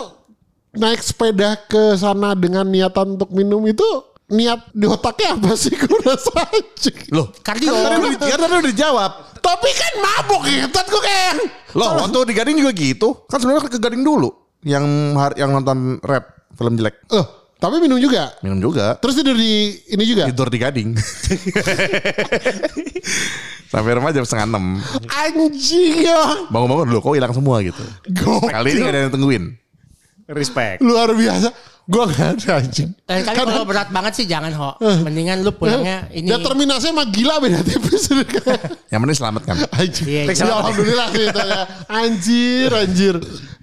naik 0.73 0.99
sepeda 0.99 1.53
ke 1.63 1.93
sana 1.95 2.33
dengan 2.33 2.65
niatan 2.65 3.15
untuk 3.15 3.29
minum 3.29 3.61
itu 3.63 3.85
niat 4.27 4.65
di 4.73 4.89
otaknya 4.89 5.37
apa 5.37 5.53
sih? 5.53 5.69
Gue 5.79 6.01
rasa 6.01 6.33
anjing. 6.49 6.97
Loh. 7.13 7.29
Kardio. 7.39 7.69
Kan 7.69 7.81
tadi 7.83 7.97
udah- 8.09 8.27
kan 8.27 8.39
udah 8.41 8.63
dijawab. 8.65 9.11
Tapi 9.37 9.69
kan 9.69 9.93
mabuk 9.99 10.41
ngetot 10.41 10.85
gue 10.87 11.01
kayak. 11.03 11.33
Loh 11.75 11.99
waktu 11.99 12.17
di 12.25 12.33
Gading 12.33 12.57
juga 12.57 12.71
gitu. 12.71 13.07
Kan 13.27 13.37
sebenarnya 13.37 13.67
ke 13.67 13.75
Gading 13.75 14.01
dulu. 14.01 14.31
Yang 14.63 14.85
yang 15.35 15.51
nonton 15.51 15.99
Red 15.99 16.23
film 16.55 16.79
jelek. 16.79 16.95
Eh, 17.11 17.25
tapi 17.59 17.83
minum 17.83 17.99
juga. 17.99 18.31
Minum 18.39 18.63
juga. 18.63 18.95
Terus 18.97 19.19
tidur 19.19 19.35
di 19.35 19.75
ini 19.85 20.03
juga. 20.07 20.31
Tidur 20.31 20.47
di 20.47 20.57
Gading. 20.57 20.89
Sampai 23.67 23.97
rumah 23.97 24.13
jam 24.13 24.23
setengah 24.23 24.47
enam. 24.47 24.65
Anjing 25.09 26.07
ya. 26.07 26.47
Bangun-bangun 26.47 26.87
dulu 26.87 26.99
kok 27.03 27.13
hilang 27.17 27.33
semua 27.33 27.59
gitu. 27.59 27.83
Gokil. 28.07 28.47
Kali 28.47 28.67
ini 28.69 28.79
gak 28.79 28.93
ada 28.93 28.99
yang 29.03 29.11
tungguin. 29.11 29.43
Respect. 30.27 30.79
Luar 30.79 31.11
biasa. 31.11 31.51
Gue 31.83 31.99
gak 32.07 32.39
ada 32.39 32.63
anjing. 32.63 32.95
Dan 33.03 33.27
kali 33.27 33.35
kalau 33.43 33.67
berat 33.67 33.91
banget 33.91 34.15
sih 34.15 34.23
jangan 34.23 34.55
ho. 34.55 34.79
Mendingan 35.03 35.43
lu 35.43 35.51
pulangnya 35.51 36.07
ini. 36.09 36.25
Determinasinya 36.25 37.03
mah 37.03 37.07
gila 37.07 37.43
beda 37.43 37.59
tipis. 37.59 38.07
Yang 38.91 38.99
penting 39.03 39.17
selamatkan. 39.19 39.55
Anjir. 39.69 40.05
Iya, 40.07 40.21
Ya, 40.23 40.31
iya. 40.31 40.53
Alhamdulillah 40.55 41.07
sih 41.09 41.23
itu 41.25 41.41
ya. 41.43 41.61
Anjir, 41.85 42.69
anjir. 42.71 43.15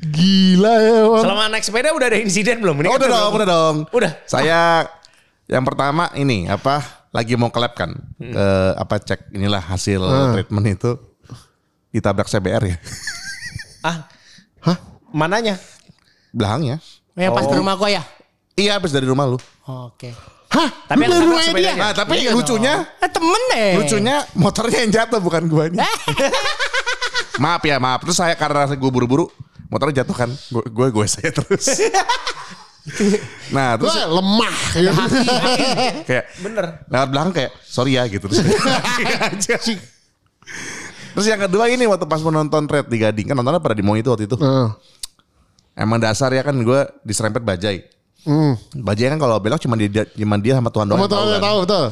Gila 0.02 0.74
ya 0.76 0.98
bang. 1.06 1.22
Selama 1.24 1.42
naik 1.48 1.64
sepeda 1.64 1.88
udah 1.90 2.06
ada 2.06 2.18
insiden 2.18 2.60
belum? 2.60 2.76
Ini 2.76 2.86
Oh, 2.86 2.92
kan 2.92 3.00
udah 3.00 3.08
dong, 3.08 3.32
udah 3.32 3.48
dong. 3.48 3.76
Udah. 3.90 4.12
Saya 4.24 4.84
yang 5.46 5.64
pertama 5.64 6.12
ini 6.12 6.44
apa 6.44 6.84
lagi 7.10 7.34
mau 7.34 7.48
kelab 7.48 7.72
kan 7.72 7.90
ke 8.14 8.46
apa 8.76 9.00
cek 9.00 9.32
inilah 9.32 9.58
hasil 9.58 9.98
treatment 10.30 10.66
itu 10.70 10.94
ditabrak 11.90 12.28
CBR 12.28 12.62
ya 12.64 12.76
Ah, 13.80 14.06
Hah? 14.62 14.78
mananya? 15.10 15.58
Belakangnya. 16.30 16.76
Yang 17.12 17.32
pas 17.32 17.44
ke 17.44 17.56
rumah 17.56 17.74
gua 17.74 17.88
ya. 17.90 18.02
Iya 18.54 18.76
habis 18.76 18.90
dari 18.90 19.06
rumah 19.06 19.24
lu. 19.24 19.38
Oke. 19.64 20.10
Hah? 20.50 20.66
Tapi 20.84 21.06
Lu 21.06 21.14
dari 21.14 21.24
rumahnya 21.24 21.52
dia? 21.54 21.72
Nah 21.74 21.90
tapi 21.92 22.12
Iya 22.18 22.34
lucunya 22.34 22.82
Ah, 22.98 23.06
temen 23.06 23.42
deh. 23.54 23.72
lucunya 23.78 24.16
motornya 24.34 24.78
yang 24.82 24.90
jatuh 24.90 25.20
bukan 25.20 25.46
gua 25.46 25.70
ini. 25.70 25.78
maaf 27.42 27.62
ya 27.62 27.78
maaf. 27.78 28.02
Terus 28.02 28.18
saya 28.18 28.34
karena 28.34 28.66
gue 28.66 28.90
buru-buru 28.90 29.30
motornya 29.68 30.02
jatuh 30.02 30.16
kan. 30.16 30.30
Gue 30.50 30.64
gue 30.66 30.86
gue 30.90 31.06
saya 31.06 31.30
terus. 31.30 31.66
nah 33.54 33.76
terus 33.76 33.92
Wah, 33.94 34.08
lemah. 34.10 34.54
Ya. 34.74 34.92
kayak 36.02 36.24
Bener. 36.40 36.64
lewat 36.88 37.08
belakang 37.12 37.32
kayak 37.36 37.50
sorry 37.62 37.94
ya 37.94 38.08
gitu 38.08 38.26
terus. 38.26 38.40
terus 41.10 41.26
yang 41.26 41.40
kedua 41.40 41.66
ini 41.68 41.84
waktu 41.86 42.06
pas 42.06 42.22
menonton 42.22 42.66
Red 42.66 42.86
di 42.88 42.98
Gading 42.98 43.26
kan 43.30 43.36
nontonnya 43.36 43.60
pada 43.60 43.76
di 43.76 43.84
Mo 43.84 43.94
itu 43.94 44.08
waktu 44.10 44.26
itu. 44.26 44.36
Heeh. 44.38 44.68
Emang 45.78 45.98
dasar 46.02 46.30
ya 46.34 46.42
kan 46.44 46.56
gue 46.56 46.80
diserempet 47.06 47.40
bajai. 47.40 47.86
Hmm. 48.20 48.52
Bajai 48.76 49.08
kan 49.08 49.16
kalau 49.16 49.40
belok 49.40 49.64
cuma 49.64 49.80
dia 49.80 50.04
cuma 50.12 50.36
dia 50.36 50.52
sama 50.52 50.68
Tuhan 50.68 50.92
doang. 50.92 51.00
Kamu 51.00 51.08
yang 51.08 51.12
tahu, 51.12 51.24
tahu 51.24 51.36
kan. 51.40 51.62
betul. 51.64 51.84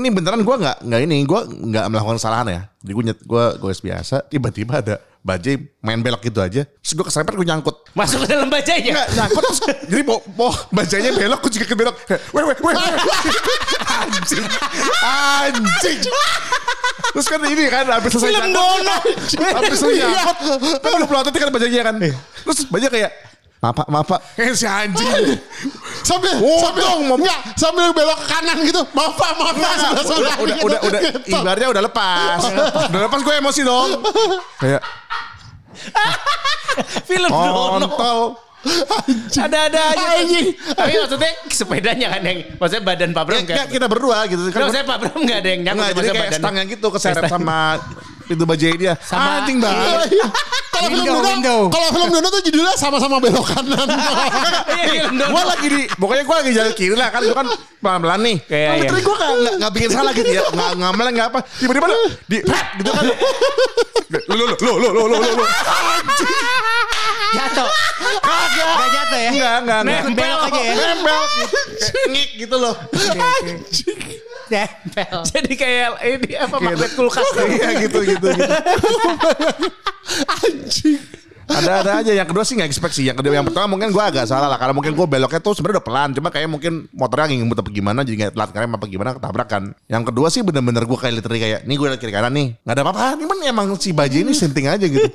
Ini 0.00 0.08
beneran 0.08 0.40
gue 0.40 0.56
nggak 0.64 0.76
nggak 0.88 1.00
ini 1.04 1.16
gue 1.28 1.40
nggak 1.68 1.84
melakukan 1.92 2.16
kesalahan 2.16 2.46
ya. 2.48 2.60
Jadi 2.80 2.92
gue 2.96 3.04
gue 3.12 3.44
gue 3.60 3.72
biasa 3.84 4.16
tiba-tiba 4.32 4.80
ada 4.80 4.96
bajai 5.22 5.60
main 5.84 6.00
belok 6.00 6.24
gitu 6.24 6.40
aja. 6.40 6.64
Terus 6.64 6.92
gue 6.96 7.04
keserempet 7.06 7.34
gue 7.36 7.46
nyangkut. 7.46 7.76
Masuk 7.92 8.24
ke 8.24 8.26
dalam 8.32 8.48
bajanya. 8.48 8.90
Enggak 8.94 9.08
nyangkut 9.14 9.42
terus 9.44 9.60
jadi 9.88 10.02
mau 10.06 10.18
mau 10.38 10.50
bajanya 10.72 11.10
belok 11.12 11.40
gue 11.46 11.52
juga 11.60 11.66
ke 11.68 11.76
belok. 11.76 11.96
Weh 12.08 12.44
weh 12.44 12.56
weh. 12.56 12.74
Anjing. 13.98 14.44
Anjing. 15.04 16.00
Terus 17.08 17.26
kan 17.26 17.40
ini 17.48 17.64
kan 17.72 17.86
habis 17.88 18.10
selesai 18.14 18.30
Film 18.30 18.52
nyangkut. 18.52 18.56
Dono. 18.56 18.96
Habis 19.58 19.76
selesai 19.78 20.06
nyangkut. 20.06 20.36
Kan 20.80 20.90
udah 20.98 21.08
pelotot 21.08 21.32
kan 21.34 21.50
bajanya 21.52 21.80
kan. 21.92 21.94
Terus 22.00 22.58
bajanya 22.72 22.92
kayak 22.92 23.10
Maaf 23.58 23.74
pak, 23.74 23.86
maaf 23.88 24.06
pak. 24.06 24.20
Kayak 24.32 24.54
si 24.54 24.66
anjing. 24.66 25.34
Sambil, 26.00 26.30
Oh, 26.38 26.62
sambil, 26.62 26.82
dong, 26.84 27.00
enggak, 27.18 27.40
sambil 27.54 27.90
belok 27.90 28.14
ke 28.16 28.26
kanan 28.28 28.56
gitu. 28.62 28.82
Maaf 28.92 29.14
pak, 29.14 29.30
maaf. 29.34 29.54
Nah, 29.54 29.74
Sebelah- 29.98 30.38
udah, 30.38 30.54
gitu. 30.54 30.64
udah, 30.64 30.78
udah, 30.80 31.00
Gitu. 31.02 31.34
ibarnya 31.34 31.68
udah 31.68 31.82
lepas. 31.84 32.40
udah 32.86 33.00
lepas 33.04 33.20
gue 33.20 33.34
emosi 33.34 33.60
dong. 33.62 33.90
Kayak 34.56 34.82
Film 37.08 37.30
Dono. 37.30 37.88
Ada-ada 39.30 39.80
aja. 39.88 40.06
Anjing. 40.18 40.46
Tapi 40.74 40.92
maksudnya 40.96 41.30
sepedanya 41.48 42.06
kan 42.10 42.22
yang 42.22 42.38
maksudnya 42.54 42.82
badan 42.84 43.10
Pak 43.10 43.22
Bram 43.24 43.38
Ya, 43.38 43.46
kan. 43.56 43.66
kita 43.70 43.86
berdua 43.86 44.26
gitu. 44.26 44.42
Kan 44.50 44.66
maksudnya 44.66 44.86
Pak 44.86 44.98
Bram 44.98 45.18
enggak 45.18 45.38
ada 45.38 45.48
yang 45.48 45.60
nyangkut 45.64 45.82
maksudnya 45.84 46.02
kayak 46.12 46.22
badannya. 46.26 46.42
stangnya 46.42 46.64
gitu 46.68 46.86
keseret 46.90 47.22
sama 47.26 47.58
pintu 48.28 48.44
bajai 48.44 48.76
dia. 48.76 48.92
Sama- 49.00 49.40
Anjing 49.42 49.58
banget. 49.58 50.12
Kalau 50.68 50.88
film 50.94 51.06
Dono, 51.10 51.56
kalau 51.72 51.88
film 51.90 52.08
Dono 52.12 52.28
tuh 52.30 52.42
judulnya 52.44 52.74
sama-sama 52.76 53.16
belok 53.18 53.46
kanan. 53.50 53.88
Iya, 54.78 55.10
gue 55.10 55.42
lagi 55.42 55.66
di, 55.68 55.80
pokoknya 55.98 56.22
gue 56.22 56.36
lagi 56.38 56.50
jalan 56.54 56.72
kiri 56.72 56.94
lah 56.94 57.10
kan, 57.10 57.20
gue 57.20 57.34
kan 57.34 57.48
pelan-pelan 57.82 58.20
nih. 58.22 58.36
Kayak, 58.46 58.72
iya. 58.78 58.88
Tapi 58.88 59.00
gue 59.02 59.16
gak, 59.16 59.30
gak, 59.34 59.54
gak 59.58 59.70
bikin 59.74 59.90
salah 59.90 60.12
gitu 60.14 60.30
ya, 60.30 60.42
gak 60.48 60.70
ngamelin 60.78 61.12
gak 61.18 61.28
apa. 61.34 61.40
Tiba-tiba 61.58 61.86
di, 62.30 62.36
gitu 62.78 62.90
kan. 62.94 63.04
Lo, 64.08 64.34
lo, 64.38 64.44
lo, 64.48 64.54
lo, 64.56 64.72
lo, 64.78 64.90
lo, 64.94 65.02
lo, 65.10 65.16
lo. 65.18 65.44
Jatuh. 67.28 67.68
Kagak. 68.22 68.72
Gak 68.78 68.88
jatuh 68.88 69.18
ya. 69.18 69.30
Enggak, 69.34 69.56
enggak, 69.60 69.80
enggak. 69.84 70.02
Belok 70.16 70.40
aja 70.48 70.60
ya. 70.62 70.74
Nempel. 70.78 71.20
Ngik 72.08 72.30
gitu 72.40 72.56
loh. 72.56 72.74
Nempel. 74.48 75.18
Jadi 75.32 75.52
kayak 75.54 75.88
ini 76.04 76.32
apa 76.36 76.56
magnet 76.58 76.92
kulkas. 76.96 77.24
Iya 77.48 77.70
gitu, 77.88 77.98
gitu, 78.04 78.28
gitu. 78.28 78.54
Anjing. 80.28 81.00
ada 81.48 81.80
ada 81.80 81.92
aja 82.04 82.12
yang 82.12 82.28
kedua 82.28 82.44
sih 82.44 82.60
nggak 82.60 82.68
expect 82.68 82.92
sih. 82.92 83.08
Yang 83.08 83.24
kedua 83.24 83.40
yang 83.40 83.46
pertama 83.48 83.72
mungkin 83.72 83.88
gue 83.88 84.04
agak 84.04 84.28
salah 84.28 84.52
lah. 84.52 84.60
Karena 84.60 84.76
mungkin 84.76 84.92
gue 84.92 85.06
beloknya 85.08 85.40
tuh 85.40 85.56
sebenarnya 85.56 85.80
udah 85.80 85.86
pelan. 85.86 86.08
Cuma 86.12 86.28
kayak 86.28 86.48
mungkin 86.48 86.92
motornya 86.92 87.32
ngebut 87.32 87.64
apa 87.64 87.70
gimana 87.72 88.00
jadi 88.04 88.16
nggak 88.20 88.32
telat 88.36 88.50
karena 88.52 88.76
apa 88.76 88.86
gimana 88.88 89.10
ketabrakan. 89.16 89.62
Yang 89.88 90.02
kedua 90.12 90.28
sih 90.28 90.44
bener-bener 90.44 90.84
gue 90.84 90.98
kayak 91.00 91.14
literally 91.16 91.40
kayak 91.40 91.60
nih 91.64 91.76
gue 91.80 91.86
liat 91.88 92.00
kiri 92.00 92.12
kanan 92.12 92.32
nih 92.36 92.46
nggak 92.60 92.74
ada 92.76 92.82
apa-apa. 92.84 93.06
Cuman 93.16 93.36
emang 93.48 93.66
si 93.80 93.96
Baji 93.96 94.28
ini 94.28 94.36
senting 94.36 94.68
aja 94.68 94.84
gitu. 94.84 95.08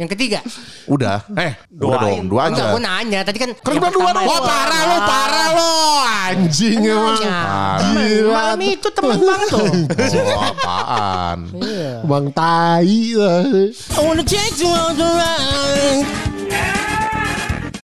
Yang 0.00 0.16
ketiga. 0.16 0.40
Udah. 0.88 1.28
Eh 1.36 1.52
dua 1.68 2.00
dong 2.00 2.24
dua 2.32 2.48
Enggak, 2.48 2.64
aja. 2.64 2.72
gue 2.72 2.80
nanya. 2.80 3.20
Tadi 3.20 3.36
kan. 3.36 3.50
Kan 3.52 3.76
dua 3.76 3.92
dong. 3.92 4.24
Wah 4.24 4.40
parah 4.40 4.82
lo, 4.88 4.96
parah 5.04 5.48
lo. 5.52 5.72
Anjing 6.08 6.80
emang. 6.80 7.20
Malam 8.32 8.60
itu 8.64 8.88
temen 8.96 9.20
banget 9.28 9.48
tuh. 9.52 9.68
Oh 10.24 10.40
apaan? 10.40 11.38
Bang 12.08 12.26
tai. 12.32 13.12
I 13.12 14.00
wanna 14.00 14.24
take 14.24 14.56
you 14.56 14.72
on 14.72 14.96
the 14.96 15.04
ride. 15.04 16.89